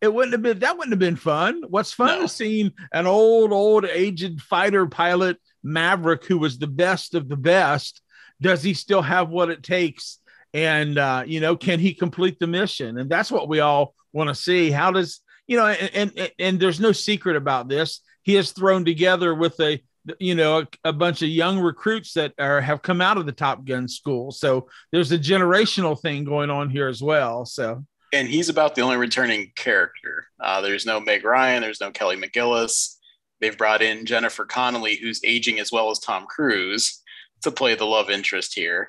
it 0.00 0.12
wouldn't 0.12 0.32
have 0.32 0.42
been 0.42 0.58
that 0.60 0.76
wouldn't 0.76 0.92
have 0.92 0.98
been 0.98 1.16
fun. 1.16 1.62
What's 1.68 1.92
fun 1.92 2.18
no. 2.18 2.24
is 2.24 2.32
seeing 2.32 2.72
an 2.92 3.06
old, 3.06 3.52
old 3.52 3.84
aged 3.84 4.40
fighter 4.42 4.86
pilot 4.86 5.38
Maverick 5.62 6.24
who 6.24 6.38
was 6.38 6.58
the 6.58 6.66
best 6.66 7.14
of 7.14 7.28
the 7.28 7.36
best 7.36 8.02
does 8.40 8.62
he 8.62 8.74
still 8.74 9.02
have 9.02 9.28
what 9.30 9.50
it 9.50 9.62
takes? 9.62 10.18
And 10.52 10.98
uh, 10.98 11.24
you 11.26 11.40
know, 11.40 11.56
can 11.56 11.78
he 11.78 11.94
complete 11.94 12.38
the 12.38 12.46
mission? 12.46 12.98
And 12.98 13.10
that's 13.10 13.30
what 13.30 13.48
we 13.48 13.60
all 13.60 13.94
want 14.12 14.28
to 14.28 14.34
see. 14.34 14.70
How 14.70 14.90
does 14.90 15.20
you 15.46 15.56
know? 15.56 15.66
And, 15.66 16.12
and 16.16 16.32
and 16.38 16.60
there's 16.60 16.80
no 16.80 16.92
secret 16.92 17.36
about 17.36 17.68
this. 17.68 18.00
He 18.22 18.36
is 18.36 18.52
thrown 18.52 18.84
together 18.84 19.34
with 19.34 19.58
a 19.60 19.82
you 20.18 20.34
know 20.34 20.60
a, 20.60 20.68
a, 20.84 20.92
bunch 20.92 21.22
of 21.22 21.28
young 21.28 21.58
recruits 21.58 22.12
that 22.14 22.32
are 22.38 22.60
have 22.60 22.80
come 22.80 23.00
out 23.00 23.18
of 23.18 23.26
the 23.26 23.32
Top 23.32 23.64
Gun 23.64 23.88
school. 23.88 24.30
So 24.30 24.68
there's 24.92 25.12
a 25.12 25.18
generational 25.18 26.00
thing 26.00 26.24
going 26.24 26.50
on 26.50 26.70
here 26.70 26.88
as 26.88 27.02
well. 27.02 27.44
So 27.44 27.84
and 28.16 28.28
he's 28.28 28.48
about 28.48 28.74
the 28.74 28.80
only 28.80 28.96
returning 28.96 29.52
character. 29.56 30.26
Uh, 30.40 30.60
there's 30.60 30.86
no 30.86 31.00
Meg 31.00 31.24
Ryan. 31.24 31.62
There's 31.62 31.80
no 31.80 31.90
Kelly 31.90 32.16
McGillis. 32.16 32.96
They've 33.40 33.56
brought 33.56 33.82
in 33.82 34.06
Jennifer 34.06 34.46
Connelly, 34.46 34.96
who's 34.96 35.20
aging 35.24 35.60
as 35.60 35.70
well 35.70 35.90
as 35.90 35.98
Tom 35.98 36.26
Cruise 36.26 37.02
to 37.42 37.50
play 37.50 37.74
the 37.74 37.84
love 37.84 38.10
interest 38.10 38.54
here. 38.54 38.88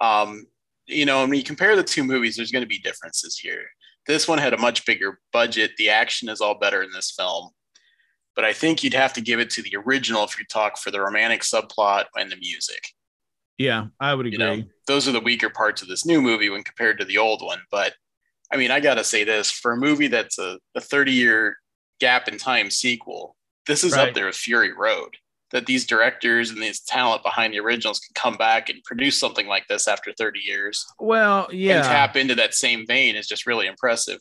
Um, 0.00 0.46
you 0.86 1.06
know, 1.06 1.22
when 1.22 1.34
you 1.34 1.42
compare 1.42 1.74
the 1.76 1.82
two 1.82 2.04
movies, 2.04 2.36
there's 2.36 2.52
going 2.52 2.62
to 2.62 2.68
be 2.68 2.78
differences 2.78 3.38
here. 3.38 3.64
This 4.06 4.28
one 4.28 4.38
had 4.38 4.52
a 4.52 4.58
much 4.58 4.84
bigger 4.84 5.18
budget. 5.32 5.72
The 5.78 5.88
action 5.88 6.28
is 6.28 6.42
all 6.42 6.58
better 6.58 6.82
in 6.82 6.90
this 6.92 7.10
film. 7.10 7.50
But 8.36 8.44
I 8.44 8.52
think 8.52 8.82
you'd 8.82 8.94
have 8.94 9.14
to 9.14 9.22
give 9.22 9.40
it 9.40 9.48
to 9.50 9.62
the 9.62 9.76
original 9.76 10.24
if 10.24 10.38
you 10.38 10.44
talk 10.44 10.76
for 10.76 10.90
the 10.90 11.00
romantic 11.00 11.40
subplot 11.40 12.04
and 12.16 12.30
the 12.30 12.36
music. 12.36 12.82
Yeah, 13.56 13.86
I 14.00 14.14
would 14.14 14.26
agree. 14.26 14.44
You 14.44 14.56
know, 14.56 14.62
those 14.86 15.08
are 15.08 15.12
the 15.12 15.20
weaker 15.20 15.48
parts 15.48 15.80
of 15.80 15.88
this 15.88 16.04
new 16.04 16.20
movie 16.20 16.50
when 16.50 16.64
compared 16.64 16.98
to 16.98 17.04
the 17.04 17.18
old 17.18 17.42
one. 17.42 17.60
But 17.70 17.94
I 18.54 18.56
mean, 18.56 18.70
I 18.70 18.78
got 18.78 18.94
to 18.94 19.04
say 19.04 19.24
this 19.24 19.50
for 19.50 19.72
a 19.72 19.76
movie 19.76 20.06
that's 20.06 20.38
a, 20.38 20.58
a 20.76 20.80
30 20.80 21.12
year 21.12 21.56
gap 22.00 22.28
in 22.28 22.38
time 22.38 22.70
sequel, 22.70 23.34
this 23.66 23.82
is 23.82 23.92
right. 23.92 24.08
up 24.08 24.14
there 24.14 24.26
with 24.26 24.36
Fury 24.36 24.72
Road 24.72 25.16
that 25.50 25.66
these 25.66 25.86
directors 25.86 26.50
and 26.50 26.62
these 26.62 26.80
talent 26.80 27.22
behind 27.22 27.52
the 27.52 27.60
originals 27.60 28.00
can 28.00 28.12
come 28.14 28.36
back 28.36 28.68
and 28.68 28.82
produce 28.84 29.18
something 29.18 29.46
like 29.46 29.66
this 29.68 29.88
after 29.88 30.12
30 30.12 30.40
years. 30.40 30.84
Well, 30.98 31.48
yeah. 31.52 31.76
And 31.76 31.84
tap 31.84 32.16
into 32.16 32.34
that 32.36 32.54
same 32.54 32.86
vein 32.86 33.16
is 33.16 33.26
just 33.26 33.46
really 33.46 33.66
impressive. 33.66 34.18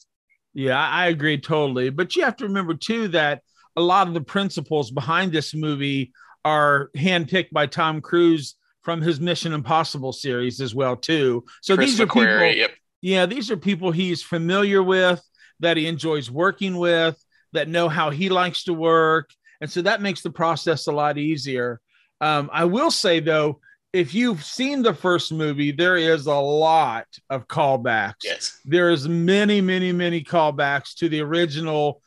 Yeah, 0.54 0.80
I 0.80 1.08
agree 1.08 1.40
totally. 1.40 1.90
But 1.90 2.16
you 2.16 2.24
have 2.24 2.36
to 2.38 2.46
remember 2.46 2.74
too 2.74 3.10
that 3.10 3.42
a 3.75 3.82
lot 3.82 4.08
of 4.08 4.13
the 4.13 4.22
principles 4.22 4.92
behind 4.92 5.32
this 5.32 5.54
movie 5.54 6.12
are 6.46 6.90
handpicked 6.96 7.52
by 7.52 7.68
Tom 7.68 8.02
Cruise 8.02 8.56
from 8.84 9.02
his 9.02 9.20
Mission 9.20 9.54
Impossible 9.54 10.13
series 10.13 10.60
as 10.62 10.75
well 10.75 10.96
too. 10.96 11.46
So 11.62 11.75
Chris 11.75 11.92
these 11.92 12.02
are 12.02 12.06
McQuarrie, 12.06 12.54
people, 12.54 12.60
yep. 12.60 12.72
Yeah, 13.03 13.25
these 13.25 13.51
are 13.51 13.57
people 13.57 13.91
he's 13.91 14.24
familiar 14.24 14.81
with, 14.81 15.22
that 15.60 15.75
he 15.75 15.88
enjoys 15.88 16.31
working 16.31 16.77
with, 16.77 17.22
that 17.51 17.67
know 17.67 17.89
how 17.89 18.10
he 18.10 18.29
likes 18.29 18.63
to 18.63 18.74
work, 18.74 19.29
and 19.60 19.69
so 19.69 19.81
that 19.81 20.01
makes 20.01 20.22
the 20.22 20.31
process 20.31 20.88
a 20.88 20.91
lot 20.91 21.17
easier. 21.17 21.81
Um, 22.22 22.50
I 22.53 22.63
will 22.63 22.91
say 22.91 23.19
though, 23.19 23.60
if 23.91 24.13
you've 24.13 24.43
seen 24.43 24.81
the 24.81 24.93
first 24.93 25.33
movie, 25.33 25.74
there 25.74 25.98
is 25.98 26.27
a 26.27 26.33
lot 26.33 27.05
of 27.29 27.50
callbacks. 27.50 28.24
Yes, 28.24 28.57
there 28.63 28.89
is 28.89 29.07
many, 29.10 29.60
many, 29.60 29.91
many 29.91 30.24
callbacks 30.24 30.95
to 30.95 31.10
the 31.10 31.19
original. 31.19 32.01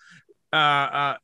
Uh, 0.50 0.56
uh, 0.56 1.16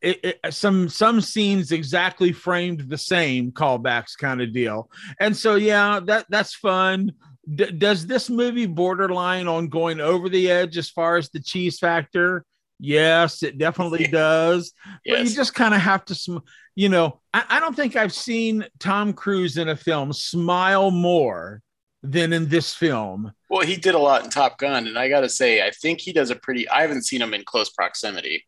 it, 0.00 0.24
it, 0.24 0.52
some 0.52 0.88
some 0.88 1.20
scenes 1.20 1.70
exactly 1.70 2.32
framed 2.32 2.88
the 2.88 2.98
same 2.98 3.52
callbacks 3.52 4.18
kind 4.18 4.42
of 4.42 4.52
deal, 4.52 4.90
and 5.20 5.36
so 5.36 5.54
yeah, 5.54 6.00
that 6.00 6.26
that's 6.28 6.56
fun. 6.56 7.12
D- 7.54 7.72
does 7.72 8.06
this 8.06 8.30
movie 8.30 8.66
borderline 8.66 9.48
on 9.48 9.68
going 9.68 10.00
over 10.00 10.28
the 10.28 10.50
edge 10.50 10.76
as 10.78 10.90
far 10.90 11.16
as 11.16 11.28
the 11.30 11.40
cheese 11.40 11.78
factor? 11.78 12.44
Yes, 12.78 13.42
it 13.42 13.58
definitely 13.58 14.06
does. 14.10 14.72
Yes. 15.04 15.18
But 15.18 15.28
you 15.28 15.34
just 15.36 15.54
kind 15.54 15.74
of 15.74 15.80
have 15.80 16.04
to, 16.06 16.14
sm- 16.14 16.38
you 16.74 16.88
know, 16.88 17.20
I, 17.32 17.44
I 17.48 17.60
don't 17.60 17.74
think 17.74 17.96
I've 17.96 18.12
seen 18.12 18.66
Tom 18.78 19.12
Cruise 19.12 19.56
in 19.56 19.68
a 19.68 19.76
film 19.76 20.12
smile 20.12 20.90
more 20.90 21.62
than 22.02 22.32
in 22.32 22.48
this 22.48 22.74
film. 22.74 23.32
Well, 23.48 23.66
he 23.66 23.76
did 23.76 23.94
a 23.94 23.98
lot 23.98 24.24
in 24.24 24.30
Top 24.30 24.58
Gun, 24.58 24.86
and 24.86 24.98
I 24.98 25.08
got 25.08 25.20
to 25.20 25.28
say, 25.28 25.64
I 25.64 25.70
think 25.70 26.00
he 26.00 26.12
does 26.12 26.30
a 26.30 26.36
pretty. 26.36 26.68
I 26.68 26.82
haven't 26.82 27.04
seen 27.04 27.22
him 27.22 27.34
in 27.34 27.44
close 27.44 27.70
proximity, 27.70 28.44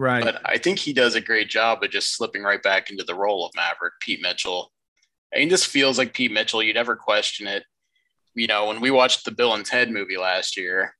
right? 0.00 0.24
But 0.24 0.40
I 0.44 0.58
think 0.58 0.78
he 0.78 0.92
does 0.92 1.14
a 1.14 1.20
great 1.20 1.48
job 1.48 1.82
of 1.82 1.90
just 1.90 2.16
slipping 2.16 2.42
right 2.42 2.62
back 2.62 2.90
into 2.90 3.04
the 3.04 3.14
role 3.14 3.46
of 3.46 3.52
Maverick, 3.54 3.94
Pete 4.00 4.20
Mitchell. 4.20 4.72
I 5.34 5.38
mean, 5.38 5.48
this 5.48 5.64
feels 5.64 5.98
like 5.98 6.14
Pete 6.14 6.32
Mitchell. 6.32 6.62
You 6.62 6.74
never 6.74 6.96
question 6.96 7.46
it. 7.46 7.64
You 8.36 8.46
know, 8.46 8.66
when 8.66 8.80
we 8.80 8.90
watched 8.90 9.24
the 9.24 9.32
Bill 9.32 9.54
and 9.54 9.64
Ted 9.64 9.90
movie 9.90 10.18
last 10.18 10.56
year, 10.56 10.94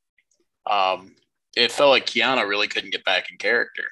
um, 0.69 1.14
it 1.57 1.71
felt 1.71 1.90
like 1.90 2.07
Keanu 2.07 2.49
really 2.49 2.66
couldn't 2.66 2.90
get 2.90 3.05
back 3.05 3.31
in 3.31 3.37
character. 3.38 3.85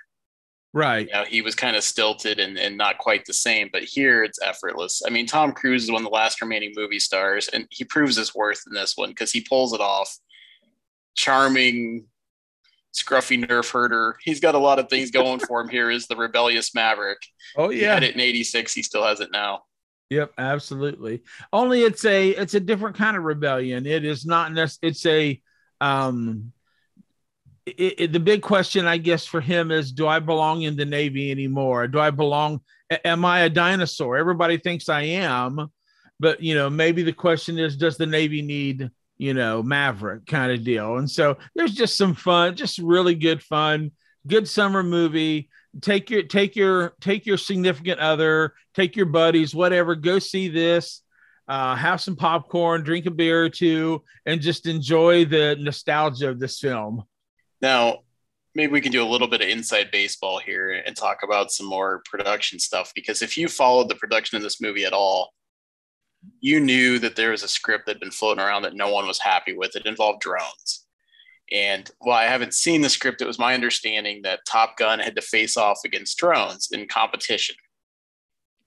Right. 0.73 1.07
You 1.07 1.13
know, 1.13 1.25
he 1.25 1.41
was 1.41 1.55
kind 1.55 1.77
of 1.77 1.85
stilted 1.85 2.41
and, 2.41 2.59
and 2.59 2.77
not 2.77 2.99
quite 2.99 3.25
the 3.25 3.33
same, 3.33 3.71
but 3.73 3.85
here 3.85 4.25
it's 4.25 4.43
effortless. 4.43 5.03
I 5.07 5.11
mean, 5.11 5.27
Tom 5.27 5.53
Cruise 5.53 5.85
is 5.85 5.91
one 5.91 6.01
of 6.03 6.11
the 6.11 6.15
last 6.15 6.43
remaining 6.43 6.73
movie 6.75 6.99
stars, 6.99 7.47
and 7.49 7.67
he 7.71 7.85
proves 7.85 8.17
his 8.17 8.35
worth 8.35 8.63
in 8.67 8.75
this 8.75 8.97
one 8.97 9.11
because 9.11 9.31
he 9.31 9.41
pulls 9.41 9.73
it 9.73 9.81
off. 9.81 10.19
Charming, 11.15 12.07
scruffy 12.93 13.45
nerf 13.45 13.71
herder. 13.71 14.17
He's 14.23 14.41
got 14.41 14.57
a 14.57 14.59
lot 14.59 14.81
of 14.81 14.89
things 14.89 15.13
going 15.13 15.39
for 15.39 15.61
him 15.61 15.69
Here 15.69 15.91
is 15.91 16.09
the 16.09 16.17
rebellious 16.17 16.75
maverick. 16.75 17.19
Oh 17.57 17.69
He 17.69 17.83
yeah. 17.83 17.95
had 17.95 18.03
it 18.03 18.15
in 18.17 18.21
86. 18.21 18.75
He 18.75 18.83
still 18.83 19.05
has 19.05 19.21
it 19.21 19.31
now. 19.31 19.63
Yep, 20.11 20.33
absolutely. 20.39 21.23
Only 21.53 21.83
it's 21.83 22.05
a 22.05 22.31
it's 22.31 22.55
a 22.55 22.61
different 22.61 22.97
kind 22.97 23.17
of 23.17 23.25
rebellion. 23.25 23.87
It 23.87 24.05
is 24.05 24.25
not 24.27 24.53
nec- 24.53 24.71
it's 24.83 25.05
a 25.07 25.41
um 25.81 26.53
it, 27.67 27.95
it- 28.01 28.13
the 28.13 28.21
big 28.21 28.43
question 28.43 28.87
I 28.87 28.99
guess 28.99 29.25
for 29.27 29.41
him 29.41 29.71
is 29.71 29.93
do 29.93 30.07
I 30.07 30.19
belong 30.19 30.63
in 30.63 30.77
the 30.77 30.85
navy 30.85 31.31
anymore? 31.31 31.87
Do 31.89 31.99
I 32.01 32.11
belong 32.11 32.61
am 33.05 33.25
I 33.25 33.41
a 33.41 33.51
dinosaur? 33.51 34.17
Everybody 34.17 34.59
thinks 34.59 34.89
I 34.89 35.03
am, 35.03 35.69
but 36.21 36.43
you 36.43 36.55
know, 36.55 36.69
maybe 36.71 37.03
the 37.03 37.13
question 37.13 37.59
is 37.59 37.77
does 37.77 37.97
the 37.97 38.07
navy 38.07 38.43
need, 38.43 38.91
you 39.17 39.35
know, 39.35 39.63
Maverick 39.63 40.27
kind 40.27 40.53
of 40.53 40.65
deal. 40.65 40.97
And 40.99 41.11
so 41.11 41.37
there's 41.55 41.73
just 41.75 41.97
some 41.97 42.15
fun, 42.15 42.57
just 42.57 42.79
really 42.79 43.15
good 43.15 43.43
fun, 43.43 43.93
good 44.27 44.47
summer 44.49 44.83
movie 44.83 45.49
take 45.81 46.11
your 46.11 46.23
take 46.23 46.57
your 46.57 46.95
take 47.01 47.27
your 47.27 47.37
significant 47.37 48.01
other 48.01 48.55
take 48.75 48.97
your 48.97 49.07
buddies 49.07 49.55
whatever 49.55 49.95
go 49.95 50.19
see 50.19 50.49
this 50.49 51.03
uh, 51.47 51.75
have 51.75 52.01
some 52.01 52.17
popcorn 52.17 52.83
drink 52.83 53.07
a 53.07 53.11
beer 53.11 53.45
or 53.45 53.51
two 53.51 54.03
and 54.25 54.41
just 54.41 54.67
enjoy 54.67 55.25
the 55.25 55.57
nostalgia 55.61 56.29
of 56.29 56.39
this 56.39 56.59
film 56.59 57.05
Now, 57.65 58.01
maybe 58.55 58.73
we 58.73 58.81
can 58.83 58.93
do 58.93 59.03
a 59.03 59.09
little 59.09 59.27
bit 59.27 59.41
of 59.41 59.49
inside 59.49 59.91
baseball 59.91 60.39
here 60.39 60.83
and 60.85 60.95
talk 60.95 61.23
about 61.23 61.51
some 61.51 61.67
more 61.67 62.03
production 62.05 62.59
stuff 62.59 62.93
because 62.95 63.23
if 63.23 63.39
you 63.39 63.49
followed 63.49 63.89
the 63.89 63.95
production 63.95 64.37
of 64.37 64.43
this 64.43 64.61
movie 64.61 64.85
at 64.85 64.93
all, 64.93 65.33
you 66.41 66.61
knew 66.61 66.99
that 66.99 67.17
there 67.17 67.31
was 67.31 67.43
a 67.43 67.49
script 67.49 67.87
that 67.87 67.95
had 67.95 68.01
been 68.01 68.11
floating 68.11 68.45
around 68.45 68.63
that 68.63 68.75
no 68.75 68.93
one 68.93 69.07
was 69.07 69.19
happy 69.19 69.55
with. 69.55 69.77
It 69.77 69.87
involved 69.87 70.21
drones. 70.21 70.84
And 71.53 71.91
while 71.99 72.19
I 72.19 72.25
haven't 72.25 72.55
seen 72.55 72.81
the 72.81 72.89
script, 72.89 73.21
it 73.21 73.27
was 73.27 73.39
my 73.39 73.55
understanding 73.55 74.23
that 74.23 74.47
Top 74.47 74.77
Gun 74.77 74.99
had 74.99 75.15
to 75.17 75.23
face 75.23 75.57
off 75.57 75.81
against 75.85 76.17
drones 76.17 76.71
in 76.73 76.87
competition 76.89 77.57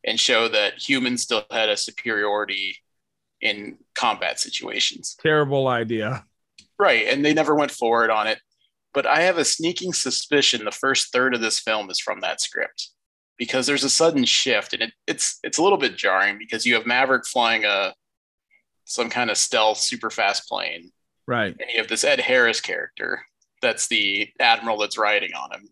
and 0.04 0.20
show 0.20 0.48
that 0.48 0.76
humans 0.78 1.24
still 1.24 1.44
had 1.52 1.70
a 1.70 1.78
superiority 1.78 2.78
in 3.42 3.78
combat 3.96 4.40
situations. 4.40 5.16
terrible 5.22 5.68
idea 5.68 6.24
Right. 6.80 7.08
And 7.08 7.26
they 7.26 7.34
never 7.34 7.56
went 7.56 7.72
forward 7.72 8.10
on 8.10 8.28
it. 8.28 8.40
But 8.94 9.06
I 9.06 9.22
have 9.22 9.38
a 9.38 9.46
sneaking 9.46 9.94
suspicion 9.94 10.66
the 10.66 10.72
first 10.72 11.12
third 11.12 11.34
of 11.36 11.42
this 11.42 11.60
film 11.60 11.90
is 11.90 12.00
from 12.00 12.22
that 12.22 12.42
script 12.42 12.90
because 13.38 13.68
there's 13.68 13.84
a 13.84 13.90
sudden 13.90 14.26
shift 14.26 14.74
and 14.74 14.84
it, 14.84 14.94
it's 15.06 15.40
it's 15.44 15.58
a 15.58 15.64
little 15.64 15.78
bit 15.78 15.98
jarring 15.98 16.38
because 16.40 16.66
you 16.66 16.74
have 16.74 16.86
Maverick 16.86 17.26
flying 17.26 17.66
a 17.66 17.94
some 18.86 19.10
kind 19.10 19.30
of 19.30 19.38
stealth 19.38 19.78
super 19.78 20.10
fast 20.10 20.48
plane 20.48 20.92
right 21.28 21.56
and 21.60 21.70
you 21.72 21.78
have 21.80 21.88
this 21.90 22.04
Ed 22.04 22.20
Harris 22.22 22.62
character 22.62 23.22
that's 23.62 23.88
the 23.88 24.30
admiral 24.40 24.78
that's 24.78 24.98
riding 24.98 25.34
on 25.34 25.52
him. 25.52 25.68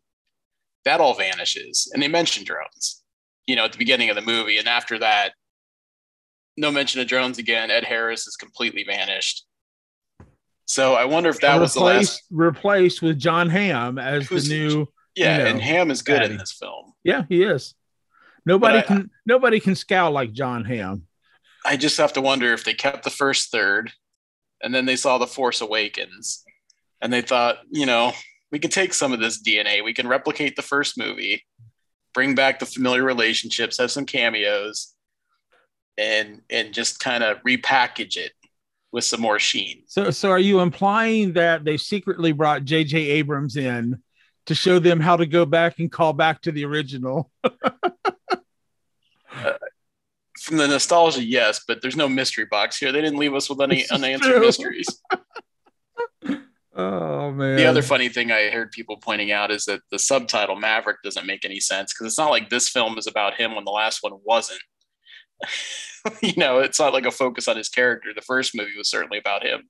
That 0.85 0.99
all 1.01 1.13
vanishes. 1.15 1.89
And 1.93 2.01
they 2.03 2.07
mention 2.07 2.43
drones, 2.43 3.01
you 3.47 3.55
know, 3.55 3.65
at 3.65 3.71
the 3.71 3.77
beginning 3.77 4.09
of 4.09 4.15
the 4.15 4.21
movie. 4.21 4.57
And 4.57 4.67
after 4.67 4.97
that, 4.99 5.33
no 6.57 6.71
mention 6.71 6.99
of 7.01 7.07
drones 7.07 7.37
again. 7.37 7.69
Ed 7.71 7.83
Harris 7.83 8.27
is 8.27 8.35
completely 8.35 8.83
vanished. 8.83 9.45
So 10.65 10.93
I 10.95 11.05
wonder 11.05 11.29
if 11.29 11.39
that 11.41 11.59
was 11.59 11.73
the 11.75 11.79
last. 11.81 11.93
replaced 11.93 12.23
replaced 12.31 13.01
with 13.03 13.19
john 13.19 13.49
hamm 13.49 13.97
as 13.99 14.27
the 14.29 14.41
new 14.49 14.87
Yeah, 15.15 15.37
you 15.37 15.43
know, 15.43 15.49
and 15.51 15.61
Hamm 15.61 15.91
is 15.91 16.01
good 16.01 16.19
Daddy. 16.19 16.33
in 16.33 16.37
this 16.39 16.51
film. 16.53 16.93
yeah 17.03 17.23
he 17.29 17.43
is 17.43 17.75
nobody 18.47 18.79
I- 18.79 18.81
can 18.81 19.09
nobody 19.27 19.59
can 19.59 19.75
scowl 19.75 20.11
like 20.11 20.33
john 20.33 20.65
hamm 20.65 21.03
I 21.67 21.77
just 21.77 21.97
have 21.97 22.13
to 22.13 22.21
wonder 22.21 22.51
if 22.53 22.63
they 22.63 22.73
kept 22.73 23.03
the 23.03 23.09
first 23.11 23.51
third 23.51 23.91
and 24.61 24.73
then 24.73 24.85
they 24.85 24.95
saw 24.95 25.17
The 25.17 25.27
Force 25.27 25.61
Awakens 25.61 26.43
and 27.01 27.11
they 27.11 27.21
thought, 27.21 27.57
you 27.69 27.85
know, 27.85 28.13
we 28.51 28.59
can 28.59 28.71
take 28.71 28.93
some 28.93 29.11
of 29.11 29.19
this 29.19 29.41
DNA, 29.41 29.83
we 29.83 29.93
can 29.93 30.07
replicate 30.07 30.55
the 30.55 30.61
first 30.61 30.97
movie, 30.97 31.43
bring 32.13 32.35
back 32.35 32.59
the 32.59 32.65
familiar 32.65 33.03
relationships, 33.03 33.77
have 33.77 33.91
some 33.91 34.05
cameos, 34.05 34.93
and 35.97 36.41
and 36.49 36.73
just 36.73 36.99
kind 36.99 37.23
of 37.23 37.37
repackage 37.43 38.17
it 38.17 38.31
with 38.91 39.03
some 39.03 39.21
more 39.21 39.39
sheen. 39.39 39.83
So, 39.87 40.09
so 40.09 40.31
are 40.31 40.39
you 40.39 40.61
implying 40.61 41.33
that 41.33 41.65
they 41.65 41.75
secretly 41.75 42.31
brought 42.31 42.63
J.J. 42.63 42.97
Abrams 42.97 43.57
in 43.57 44.01
to 44.45 44.55
show 44.55 44.79
them 44.79 45.01
how 45.01 45.17
to 45.17 45.25
go 45.25 45.45
back 45.45 45.79
and 45.79 45.91
call 45.91 46.13
back 46.13 46.41
to 46.43 46.51
the 46.51 46.63
original? 46.65 47.29
From 50.45 50.57
the 50.57 50.67
nostalgia, 50.67 51.23
yes, 51.23 51.61
but 51.67 51.81
there's 51.81 51.95
no 51.95 52.07
mystery 52.07 52.45
box 52.45 52.77
here. 52.77 52.91
They 52.91 53.01
didn't 53.01 53.17
leave 53.17 53.33
us 53.33 53.49
with 53.49 53.61
any 53.61 53.83
unanswered 53.89 54.41
mysteries. 54.41 54.87
Oh 56.77 57.31
man! 57.31 57.55
The 57.55 57.65
other 57.65 57.81
funny 57.81 58.09
thing 58.09 58.33
I 58.33 58.49
heard 58.49 58.69
people 58.73 58.97
pointing 58.97 59.31
out 59.31 59.49
is 59.49 59.63
that 59.63 59.79
the 59.91 59.97
subtitle 59.97 60.57
Maverick 60.57 60.97
doesn't 61.05 61.25
make 61.25 61.45
any 61.45 61.61
sense 61.61 61.93
because 61.93 62.07
it's 62.07 62.17
not 62.17 62.31
like 62.31 62.49
this 62.49 62.67
film 62.67 62.97
is 62.97 63.07
about 63.07 63.35
him 63.35 63.55
when 63.55 63.63
the 63.63 63.71
last 63.71 64.03
one 64.03 64.11
wasn't. 64.25 64.59
you 66.21 66.33
know, 66.35 66.59
it's 66.59 66.77
not 66.77 66.91
like 66.91 67.05
a 67.05 67.11
focus 67.11 67.47
on 67.47 67.55
his 67.55 67.69
character. 67.69 68.09
The 68.13 68.21
first 68.21 68.53
movie 68.53 68.77
was 68.77 68.89
certainly 68.89 69.17
about 69.17 69.45
him. 69.45 69.69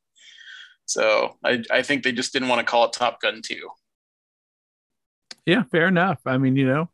So 0.86 1.38
I, 1.44 1.64
I 1.72 1.84
think 1.84 2.04
they 2.04 2.12
just 2.12 2.34
didn't 2.34 2.48
want 2.50 2.60
to 2.60 2.66
call 2.66 2.86
it 2.86 2.94
Top 2.94 3.22
Gun 3.22 3.42
2. 3.44 3.70
yeah, 5.46 5.64
fair 5.72 5.88
enough. 5.88 6.20
I 6.26 6.40
mean, 6.40 6.56
you 6.56 6.66
know, 6.66 6.90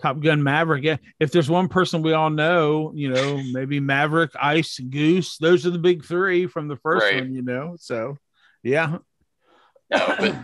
Top 0.00 0.20
Gun 0.20 0.42
Maverick. 0.42 0.84
Yeah, 0.84 0.96
if 1.18 1.32
there's 1.32 1.50
one 1.50 1.68
person 1.68 2.02
we 2.02 2.12
all 2.12 2.30
know, 2.30 2.92
you 2.94 3.10
know, 3.10 3.42
maybe 3.52 3.80
Maverick, 3.80 4.30
Ice, 4.40 4.78
Goose. 4.78 5.38
Those 5.38 5.66
are 5.66 5.70
the 5.70 5.78
big 5.78 6.04
three 6.04 6.46
from 6.46 6.68
the 6.68 6.76
first 6.76 7.04
Right. 7.04 7.22
one. 7.22 7.34
You 7.34 7.42
know, 7.42 7.76
so 7.78 8.16
yeah, 8.62 8.98
No, 9.90 10.14
but 10.18 10.36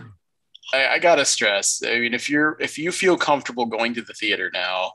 I, 0.73 0.87
I 0.95 0.99
gotta 0.99 1.23
stress. 1.25 1.81
I 1.85 1.99
mean, 1.99 2.13
if 2.13 2.29
you're 2.29 2.57
if 2.59 2.77
you 2.77 2.91
feel 2.91 3.17
comfortable 3.17 3.65
going 3.65 3.93
to 3.93 4.01
the 4.01 4.13
theater 4.13 4.49
now, 4.53 4.93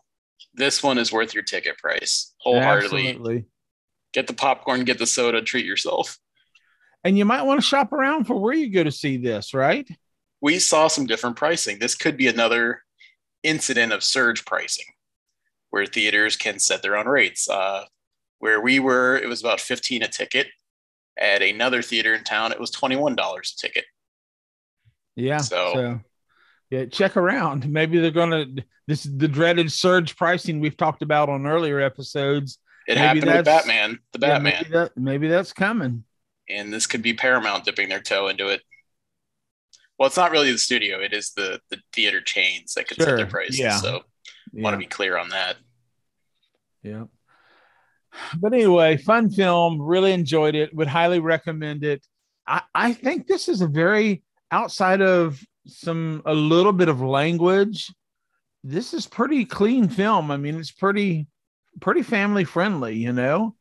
this 0.55 0.83
one 0.83 0.99
is 0.99 1.13
worth 1.13 1.33
your 1.33 1.45
ticket 1.45 1.79
price 1.79 2.35
wholeheartedly. 2.41 3.09
absolutely. 3.09 3.47
Get 4.13 4.27
the 4.27 4.35
popcorn, 4.35 4.85
get 4.85 4.99
the 4.99 5.07
soda, 5.07 5.41
treat 5.41 5.65
yourself. 5.65 6.19
And 7.05 7.17
you 7.17 7.25
might 7.25 7.43
want 7.43 7.61
to 7.61 7.67
shop 7.67 7.93
around 7.93 8.25
for 8.25 8.35
where 8.37 8.53
you 8.53 8.71
go 8.71 8.83
to 8.85 8.91
see 8.93 9.17
this, 9.17 9.55
right? 9.55 9.89
we 10.43 10.59
saw 10.59 10.89
some 10.89 11.07
different 11.07 11.37
pricing. 11.37 11.79
This 11.79 11.95
could 11.95 12.17
be 12.17 12.27
another 12.27 12.83
incident 13.43 13.93
of 13.93 14.03
surge 14.05 14.45
pricing 14.45 14.87
where 15.71 15.87
theaters 15.87 16.37
can 16.37 16.59
set 16.59 16.83
their 16.83 16.97
own 16.97 17.07
rates. 17.07 17.49
Uh, 17.49 17.85
where 18.39 18.61
we 18.61 18.79
were, 18.81 19.17
it 19.17 19.29
was 19.29 19.41
about 19.41 19.61
15 19.61 20.03
a 20.03 20.09
ticket. 20.09 20.49
At 21.19 21.43
another 21.43 21.83
theater 21.83 22.15
in 22.15 22.25
town, 22.25 22.53
it 22.53 22.59
was 22.61 22.71
$21 22.71 23.15
a 23.19 23.57
ticket. 23.57 23.85
Yeah. 25.17 25.39
So- 25.39 25.73
So, 25.75 26.01
yeah, 26.71 26.85
check 26.87 27.17
around. 27.17 27.69
Maybe 27.71 27.99
they're 28.01 28.11
gonna 28.11 28.47
this 28.87 29.03
the 29.05 29.29
dreaded 29.29 29.71
surge 29.71 30.17
pricing 30.17 30.61
we've 30.61 30.77
talked 30.77 31.03
about 31.03 31.29
on 31.29 31.47
earlier 31.47 31.81
episodes. 31.81 32.59
It 32.89 32.95
Maybe 32.95 33.01
happened 33.21 33.27
with 33.37 33.45
Batman, 33.45 33.99
the 34.13 34.19
Yeah, 34.21 34.29
Batman. 34.35 34.53
maybe, 34.63 34.71
that, 34.71 34.97
maybe 34.97 35.29
that's 35.29 35.53
coming. 35.53 36.05
and 36.49 36.73
this 36.73 36.87
could 36.87 37.03
be 37.03 37.13
Paramount 37.15 37.65
dipping 37.65 37.89
their 37.89 38.01
toe 38.01 38.29
into 38.29 38.49
it. 38.49 38.63
Well, 40.01 40.07
it's 40.07 40.17
not 40.17 40.31
really 40.33 40.51
the 40.51 40.57
studio, 40.59 40.99
it 41.01 41.13
is 41.13 41.33
the, 41.37 41.61
the 41.69 41.77
theater 41.93 42.23
chains 42.23 42.73
that 42.73 42.89
could 42.89 42.97
set 42.97 43.05
their 43.07 43.19
Sure, 43.19 43.27
prices. 43.27 43.59
yeah. 43.59 43.77
So 43.77 44.01
Yeah. 44.51 44.63
want 44.65 44.73
to 44.75 44.79
be 44.79 44.87
clear 44.87 45.19
on 45.19 45.29
that. 45.29 45.57
Yeah. 46.83 47.05
But 48.39 48.55
anyway, 48.55 48.97
fun 48.97 49.29
film. 49.31 49.81
Really 49.81 50.13
enjoyed 50.13 50.55
it. 50.55 50.75
Would 50.75 50.89
highly 50.89 51.21
recommend 51.21 51.85
it. 51.85 52.05
I, 52.47 52.63
I 52.75 52.93
think 52.95 53.27
this 53.27 53.47
is 53.47 53.61
a 53.61 53.67
very 53.69 54.23
outside 54.51 55.03
of 55.03 55.39
some 55.67 56.23
a 56.25 56.33
little 56.35 56.73
bit 56.73 56.89
of 56.89 57.03
language. 57.03 57.93
This 58.65 58.95
is 58.95 59.07
pretty 59.07 59.45
clean 59.45 59.89
film. 59.91 60.31
I 60.31 60.39
mean, 60.39 60.57
it's 60.59 60.73
pretty 60.73 61.27
pretty 61.81 62.03
family 62.03 62.45
friendly, 62.45 62.97
you 62.97 63.13
know. 63.13 63.55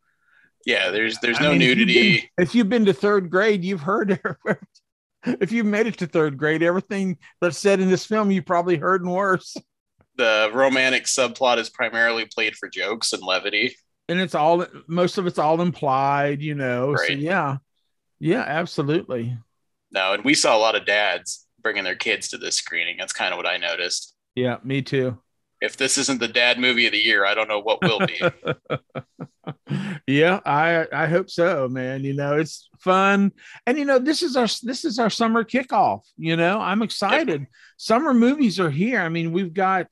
Yeah, 0.65 0.89
there's 0.89 1.19
there's 1.19 1.37
I 1.39 1.43
no 1.43 1.51
mean, 1.51 1.61
if 1.61 1.67
you've 1.67 1.77
nudity. 1.79 2.11
been- 2.37 2.43
If 2.45 2.55
you've 2.55 2.69
been 2.69 2.85
to 2.85 2.93
third 2.93 3.29
grade, 3.29 3.63
you've 3.65 3.81
heard 3.81 4.19
if 5.41 5.51
you've 5.51 5.65
made 5.65 5.87
it 5.87 5.97
to 5.97 6.07
third 6.07 6.37
grade, 6.37 6.63
everything 6.63 7.17
that's 7.41 7.57
said 7.57 7.79
in 7.79 7.89
this 7.89 8.05
film 8.05 8.31
you 8.31 8.41
probably 8.41 8.77
heard 8.77 9.01
and 9.01 9.11
worse. 9.11 9.55
the 10.17 10.49
romantic 10.53 11.05
subplot 11.05 11.57
is 11.57 11.69
primarily 11.69 12.25
played 12.25 12.55
for 12.55 12.69
jokes 12.69 13.13
and 13.13 13.23
levity. 13.23 13.75
and 14.07 14.19
it's 14.19 14.35
all 14.35 14.65
most 14.87 15.17
of 15.17 15.27
it's 15.27 15.39
all 15.39 15.61
implied, 15.61 16.41
you 16.41 16.55
know. 16.55 16.95
So 16.95 17.13
yeah, 17.13 17.57
yeah, 18.19 18.43
absolutely. 18.45 19.37
No, 19.91 20.13
and 20.13 20.23
we 20.23 20.33
saw 20.33 20.55
a 20.55 20.59
lot 20.59 20.75
of 20.75 20.85
dads 20.85 21.47
bringing 21.61 21.83
their 21.83 21.95
kids 21.95 22.29
to 22.29 22.37
this 22.37 22.55
screening. 22.55 22.97
That's 22.97 23.13
kind 23.13 23.33
of 23.33 23.37
what 23.37 23.47
I 23.47 23.57
noticed. 23.57 24.15
Yeah, 24.35 24.57
me 24.63 24.81
too. 24.81 25.17
If 25.61 25.75
this 25.75 25.97
isn't 25.97 26.19
the 26.19 26.27
dad 26.27 26.59
movie 26.59 26.85
of 26.85 26.93
the 26.93 26.99
year, 26.99 27.25
I 27.25 27.33
don't 27.33 27.49
know 27.49 27.59
what 27.59 27.81
will 27.81 27.99
be. 27.99 28.21
Yeah, 30.07 30.39
I 30.45 30.87
I 30.91 31.05
hope 31.07 31.29
so, 31.29 31.67
man. 31.67 32.03
You 32.03 32.13
know, 32.13 32.37
it's 32.37 32.69
fun. 32.79 33.31
And 33.65 33.77
you 33.77 33.85
know, 33.85 33.99
this 33.99 34.23
is 34.23 34.35
our 34.35 34.47
this 34.63 34.85
is 34.85 34.99
our 34.99 35.09
summer 35.09 35.43
kickoff. 35.43 36.01
You 36.17 36.35
know, 36.35 36.59
I'm 36.59 36.81
excited. 36.81 37.47
Summer 37.77 38.13
movies 38.13 38.59
are 38.59 38.69
here. 38.69 38.99
I 38.99 39.09
mean, 39.09 39.31
we've 39.31 39.53
got 39.53 39.87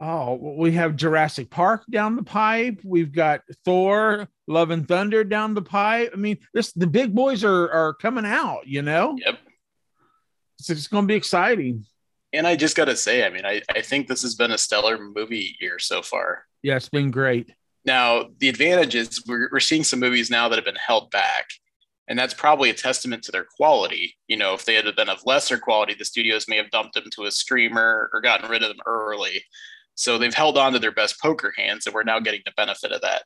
oh, 0.00 0.34
we 0.58 0.72
have 0.72 0.96
Jurassic 0.96 1.50
Park 1.50 1.84
down 1.90 2.16
the 2.16 2.22
pipe. 2.22 2.80
We've 2.84 3.12
got 3.12 3.40
Thor, 3.64 4.28
Love 4.46 4.70
and 4.70 4.86
Thunder 4.86 5.24
down 5.24 5.54
the 5.54 5.62
pipe. 5.62 6.10
I 6.12 6.16
mean, 6.16 6.38
this 6.52 6.72
the 6.72 6.86
big 6.86 7.14
boys 7.14 7.44
are 7.44 7.70
are 7.70 7.94
coming 7.94 8.26
out, 8.26 8.66
you 8.66 8.82
know? 8.82 9.16
Yep. 9.24 9.38
It's, 10.58 10.70
it's 10.70 10.88
gonna 10.88 11.06
be 11.06 11.14
exciting. 11.14 11.86
And 12.32 12.46
I 12.46 12.56
just 12.56 12.76
gotta 12.76 12.96
say, 12.96 13.24
I 13.24 13.30
mean, 13.30 13.46
I, 13.46 13.62
I 13.70 13.80
think 13.80 14.08
this 14.08 14.22
has 14.22 14.34
been 14.34 14.50
a 14.50 14.58
stellar 14.58 14.98
movie 14.98 15.56
year 15.60 15.78
so 15.78 16.02
far. 16.02 16.44
Yeah, 16.62 16.76
it's 16.76 16.88
been 16.88 17.10
great 17.10 17.52
now, 17.84 18.26
the 18.38 18.48
advantage 18.48 18.94
is 18.94 19.22
we're, 19.26 19.48
we're 19.52 19.60
seeing 19.60 19.84
some 19.84 20.00
movies 20.00 20.30
now 20.30 20.48
that 20.48 20.56
have 20.56 20.64
been 20.64 20.74
held 20.74 21.10
back. 21.10 21.50
And 22.08 22.18
that's 22.18 22.34
probably 22.34 22.70
a 22.70 22.74
testament 22.74 23.22
to 23.24 23.32
their 23.32 23.46
quality. 23.56 24.16
You 24.28 24.36
know, 24.36 24.54
if 24.54 24.64
they 24.64 24.74
had 24.74 24.84
been 24.96 25.08
of 25.08 25.24
lesser 25.24 25.58
quality, 25.58 25.94
the 25.98 26.04
studios 26.04 26.48
may 26.48 26.56
have 26.56 26.70
dumped 26.70 26.94
them 26.94 27.04
to 27.12 27.24
a 27.24 27.30
streamer 27.30 28.10
or 28.12 28.20
gotten 28.20 28.50
rid 28.50 28.62
of 28.62 28.68
them 28.68 28.84
early. 28.86 29.42
So 29.94 30.18
they've 30.18 30.34
held 30.34 30.58
on 30.58 30.72
to 30.72 30.78
their 30.78 30.92
best 30.92 31.20
poker 31.20 31.52
hands, 31.56 31.86
and 31.86 31.94
we're 31.94 32.02
now 32.02 32.20
getting 32.20 32.42
the 32.44 32.52
benefit 32.56 32.92
of 32.92 33.00
that. 33.02 33.22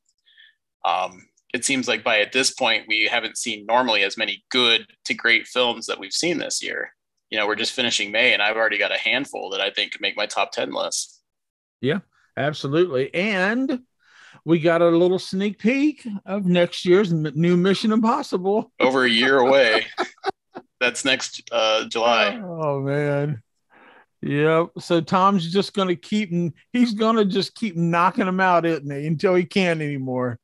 Um, 0.85 1.27
it 1.55 1.65
seems 1.65 1.89
like 1.89 2.05
by 2.05 2.21
at 2.21 2.33
this 2.33 2.53
point, 2.53 2.85
we 2.87 3.09
haven't 3.11 3.39
seen 3.39 3.67
normally 3.67 4.03
as 4.05 4.19
many 4.19 4.45
good 4.51 4.87
to 5.07 5.15
great 5.15 5.47
films 5.47 5.87
that 5.87 5.99
we've 5.99 6.13
seen 6.13 6.39
this 6.39 6.63
year. 6.63 6.95
You 7.31 7.39
know, 7.39 7.47
we're 7.47 7.57
just 7.57 7.73
finishing 7.73 8.13
May, 8.13 8.33
and 8.33 8.43
I've 8.43 8.57
already 8.57 8.79
got 8.79 8.95
a 8.95 8.99
handful 8.99 9.51
that 9.51 9.61
I 9.61 9.71
think 9.71 9.93
could 9.93 10.01
make 10.01 10.17
my 10.17 10.27
top 10.27 10.53
10 10.53 10.73
list. 10.73 11.21
Yeah, 11.81 12.01
absolutely. 12.37 13.13
And 13.15 13.81
we 14.49 14.59
got 14.59 14.81
a 14.81 14.89
little 14.89 15.19
sneak 15.19 15.59
peek 15.59 16.09
of 16.25 16.47
next 16.47 16.87
year's 16.87 17.13
new 17.13 17.55
Mission 17.55 17.93
Impossible. 17.93 18.73
Over 18.81 19.05
a 19.05 19.11
year 19.11 19.41
away. 19.41 19.85
That's 20.81 21.05
next 21.05 21.47
uh, 21.53 21.85
July. 21.87 22.41
Oh 22.43 22.81
man. 22.81 23.43
Yep. 24.23 24.69
So 24.79 25.03
Tom's 25.03 25.53
just 25.53 25.75
gonna 25.75 25.95
keep 25.95 26.33
he's 26.73 26.95
gonna 26.95 27.27
just 27.27 27.57
keep 27.57 27.77
knocking 27.77 28.25
them 28.25 28.41
out, 28.41 28.65
isn't 28.65 28.91
he, 28.91 29.07
until 29.07 29.35
he 29.35 29.45
can't 29.45 29.83
anymore. 29.83 30.39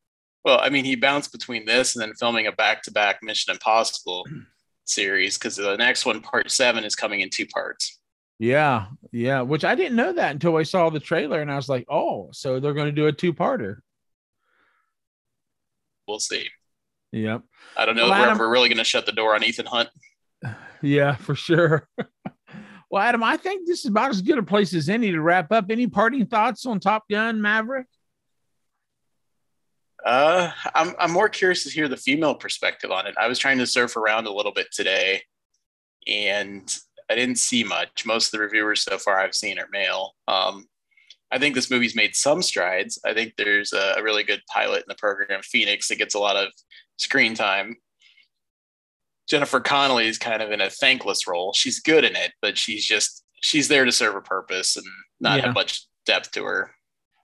Well, 0.45 0.61
I 0.61 0.69
mean, 0.69 0.85
he 0.85 0.97
bounced 0.97 1.33
between 1.33 1.65
this 1.65 1.97
and 1.97 2.03
then 2.03 2.13
filming 2.13 2.47
a 2.47 2.53
back-to-back 2.53 3.23
Mission 3.23 3.55
Impossible 3.55 4.27
series 4.85 5.39
because 5.39 5.57
the 5.57 5.79
next 5.79 6.05
one, 6.05 6.21
part 6.21 6.51
seven, 6.51 6.85
is 6.85 6.95
coming 6.95 7.23
in 7.23 7.31
two 7.31 7.47
parts. 7.47 7.99
Yeah, 8.39 8.89
yeah. 9.13 9.41
Which 9.41 9.65
I 9.65 9.75
didn't 9.75 9.97
know 9.97 10.13
that 10.13 10.33
until 10.33 10.59
I 10.59 10.65
saw 10.65 10.91
the 10.91 11.01
trailer, 11.01 11.41
and 11.41 11.51
I 11.51 11.57
was 11.57 11.71
like, 11.71 11.87
"Oh, 11.89 12.29
so 12.33 12.61
they're 12.61 12.75
going 12.75 12.89
to 12.89 12.93
do 12.93 13.07
a 13.07 13.13
two-parter." 13.13 13.79
We'll 16.07 16.21
see. 16.21 16.49
Yep. 17.13 17.43
I 17.77 17.87
don't 17.87 17.97
know 17.97 18.05
well, 18.05 18.15
Adam, 18.15 18.39
we're 18.39 18.51
really 18.51 18.69
going 18.69 18.79
to 18.79 18.85
shut 18.85 19.07
the 19.07 19.13
door 19.13 19.35
on 19.35 19.45
Ethan 19.45 19.67
Hunt. 19.67 19.89
Yeah, 20.83 21.15
for 21.15 21.35
sure. 21.35 21.89
well, 22.91 23.03
Adam, 23.03 23.23
I 23.23 23.39
think 23.39 23.67
this 23.67 23.79
is 23.79 23.87
about 23.87 24.11
as 24.11 24.21
good 24.21 24.37
a 24.37 24.43
place 24.43 24.75
as 24.75 24.91
any 24.91 25.13
to 25.13 25.21
wrap 25.23 25.51
up. 25.51 25.71
Any 25.71 25.87
parting 25.87 26.27
thoughts 26.27 26.67
on 26.67 26.79
Top 26.79 27.05
Gun 27.11 27.41
Maverick? 27.41 27.87
Uh, 30.05 30.51
I'm 30.75 30.95
I'm 30.99 31.11
more 31.11 31.31
curious 31.31 31.65
to 31.65 31.71
hear 31.71 31.89
the 31.89 31.97
female 31.97 32.35
perspective 32.35 32.91
on 32.91 33.07
it. 33.07 33.15
I 33.19 33.29
was 33.29 33.39
trying 33.39 33.57
to 33.59 33.67
surf 33.67 33.97
around 33.97 34.27
a 34.27 34.31
little 34.31 34.53
bit 34.53 34.67
today, 34.71 35.23
and 36.07 36.77
I 37.11 37.15
didn't 37.15 37.39
see 37.39 37.65
much. 37.65 38.05
Most 38.05 38.27
of 38.27 38.33
the 38.33 38.41
reviewers 38.41 38.83
so 38.83 38.99
far 38.99 39.19
I've 39.19 39.35
seen 39.35 39.59
are 39.59 39.69
male. 39.73 40.13
Um, 40.29 40.67
I 41.35 41.39
think 41.39 41.57
this 41.57 41.69
movie's 41.69 41.97
made 41.97 42.15
some 42.15 42.43
strides. 42.43 43.01
I 43.05 43.13
think 43.13 43.35
there's 43.37 43.73
a, 43.73 44.01
really 44.01 44.23
good 44.23 44.41
pilot 44.49 44.79
in 44.79 44.85
the 44.87 44.95
program, 44.95 45.43
Phoenix, 45.43 45.89
that 45.89 45.99
gets 45.99 46.15
a 46.15 46.21
lot 46.21 46.37
of 46.37 46.49
screen 46.97 47.35
time. 47.35 47.77
Jennifer 49.29 49.59
Connelly 49.59 50.07
is 50.07 50.17
kind 50.17 50.43
of 50.43 50.53
in 50.53 50.61
a 50.61 50.71
thankless 50.71 51.27
role. 51.27 51.53
She's 51.53 51.81
good 51.81 52.05
in 52.05 52.15
it, 52.15 52.33
but 52.41 52.57
she's 52.57 52.85
just 52.85 53.25
she's 53.43 53.67
there 53.67 53.85
to 53.85 53.91
serve 53.91 54.15
a 54.15 54.21
purpose 54.21 54.77
and 54.77 54.87
not 55.19 55.39
yeah. 55.39 55.47
have 55.47 55.55
much 55.55 55.89
depth 56.07 56.31
to 56.33 56.45
her. 56.45 56.71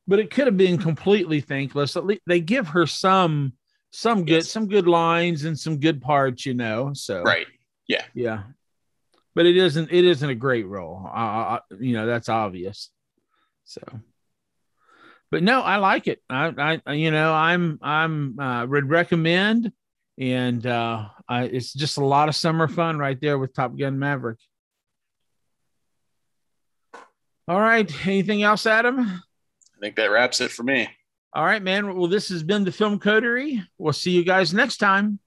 But 0.08 0.18
it 0.18 0.30
could 0.30 0.46
have 0.46 0.56
been 0.56 0.78
completely 0.78 1.40
thankless. 1.40 1.96
At 1.96 2.06
least 2.06 2.22
they 2.26 2.40
give 2.40 2.68
her 2.68 2.86
some 2.86 3.52
some 3.92 4.24
good 4.24 4.32
yes. 4.32 4.50
some 4.50 4.66
good 4.66 4.88
lines 4.88 5.44
and 5.44 5.56
some 5.56 5.78
good 5.78 6.02
parts, 6.02 6.46
you 6.46 6.54
know. 6.54 6.92
So 6.94 7.22
right, 7.22 7.46
yeah, 7.86 8.02
yeah. 8.14 8.42
But 9.36 9.46
it 9.46 9.56
isn't 9.56 9.92
it 9.92 10.04
isn't 10.04 10.30
a 10.30 10.34
great 10.34 10.66
role. 10.66 11.08
Uh, 11.12 11.60
you 11.78 11.92
know 11.92 12.06
that's 12.06 12.28
obvious. 12.28 12.90
So, 13.70 13.82
but 15.30 15.44
no, 15.44 15.60
I 15.60 15.76
like 15.76 16.08
it. 16.08 16.20
I, 16.28 16.80
I 16.84 16.92
you 16.94 17.12
know, 17.12 17.32
I'm, 17.32 17.78
I'm, 17.80 18.36
uh, 18.36 18.66
would 18.66 18.90
recommend, 18.90 19.70
and 20.18 20.66
uh, 20.66 21.06
I, 21.28 21.44
it's 21.44 21.72
just 21.72 21.96
a 21.96 22.04
lot 22.04 22.28
of 22.28 22.34
summer 22.34 22.66
fun 22.66 22.98
right 22.98 23.18
there 23.20 23.38
with 23.38 23.54
Top 23.54 23.78
Gun 23.78 23.96
Maverick. 23.96 24.40
All 27.46 27.60
right. 27.60 27.88
Anything 28.08 28.42
else, 28.42 28.66
Adam? 28.66 28.98
I 28.98 29.80
think 29.80 29.94
that 29.94 30.10
wraps 30.10 30.40
it 30.40 30.50
for 30.50 30.64
me. 30.64 30.88
All 31.32 31.44
right, 31.44 31.62
man. 31.62 31.96
Well, 31.96 32.08
this 32.08 32.28
has 32.30 32.42
been 32.42 32.64
the 32.64 32.72
Film 32.72 32.98
Coterie. 32.98 33.62
We'll 33.78 33.92
see 33.92 34.10
you 34.10 34.24
guys 34.24 34.52
next 34.52 34.78
time. 34.78 35.20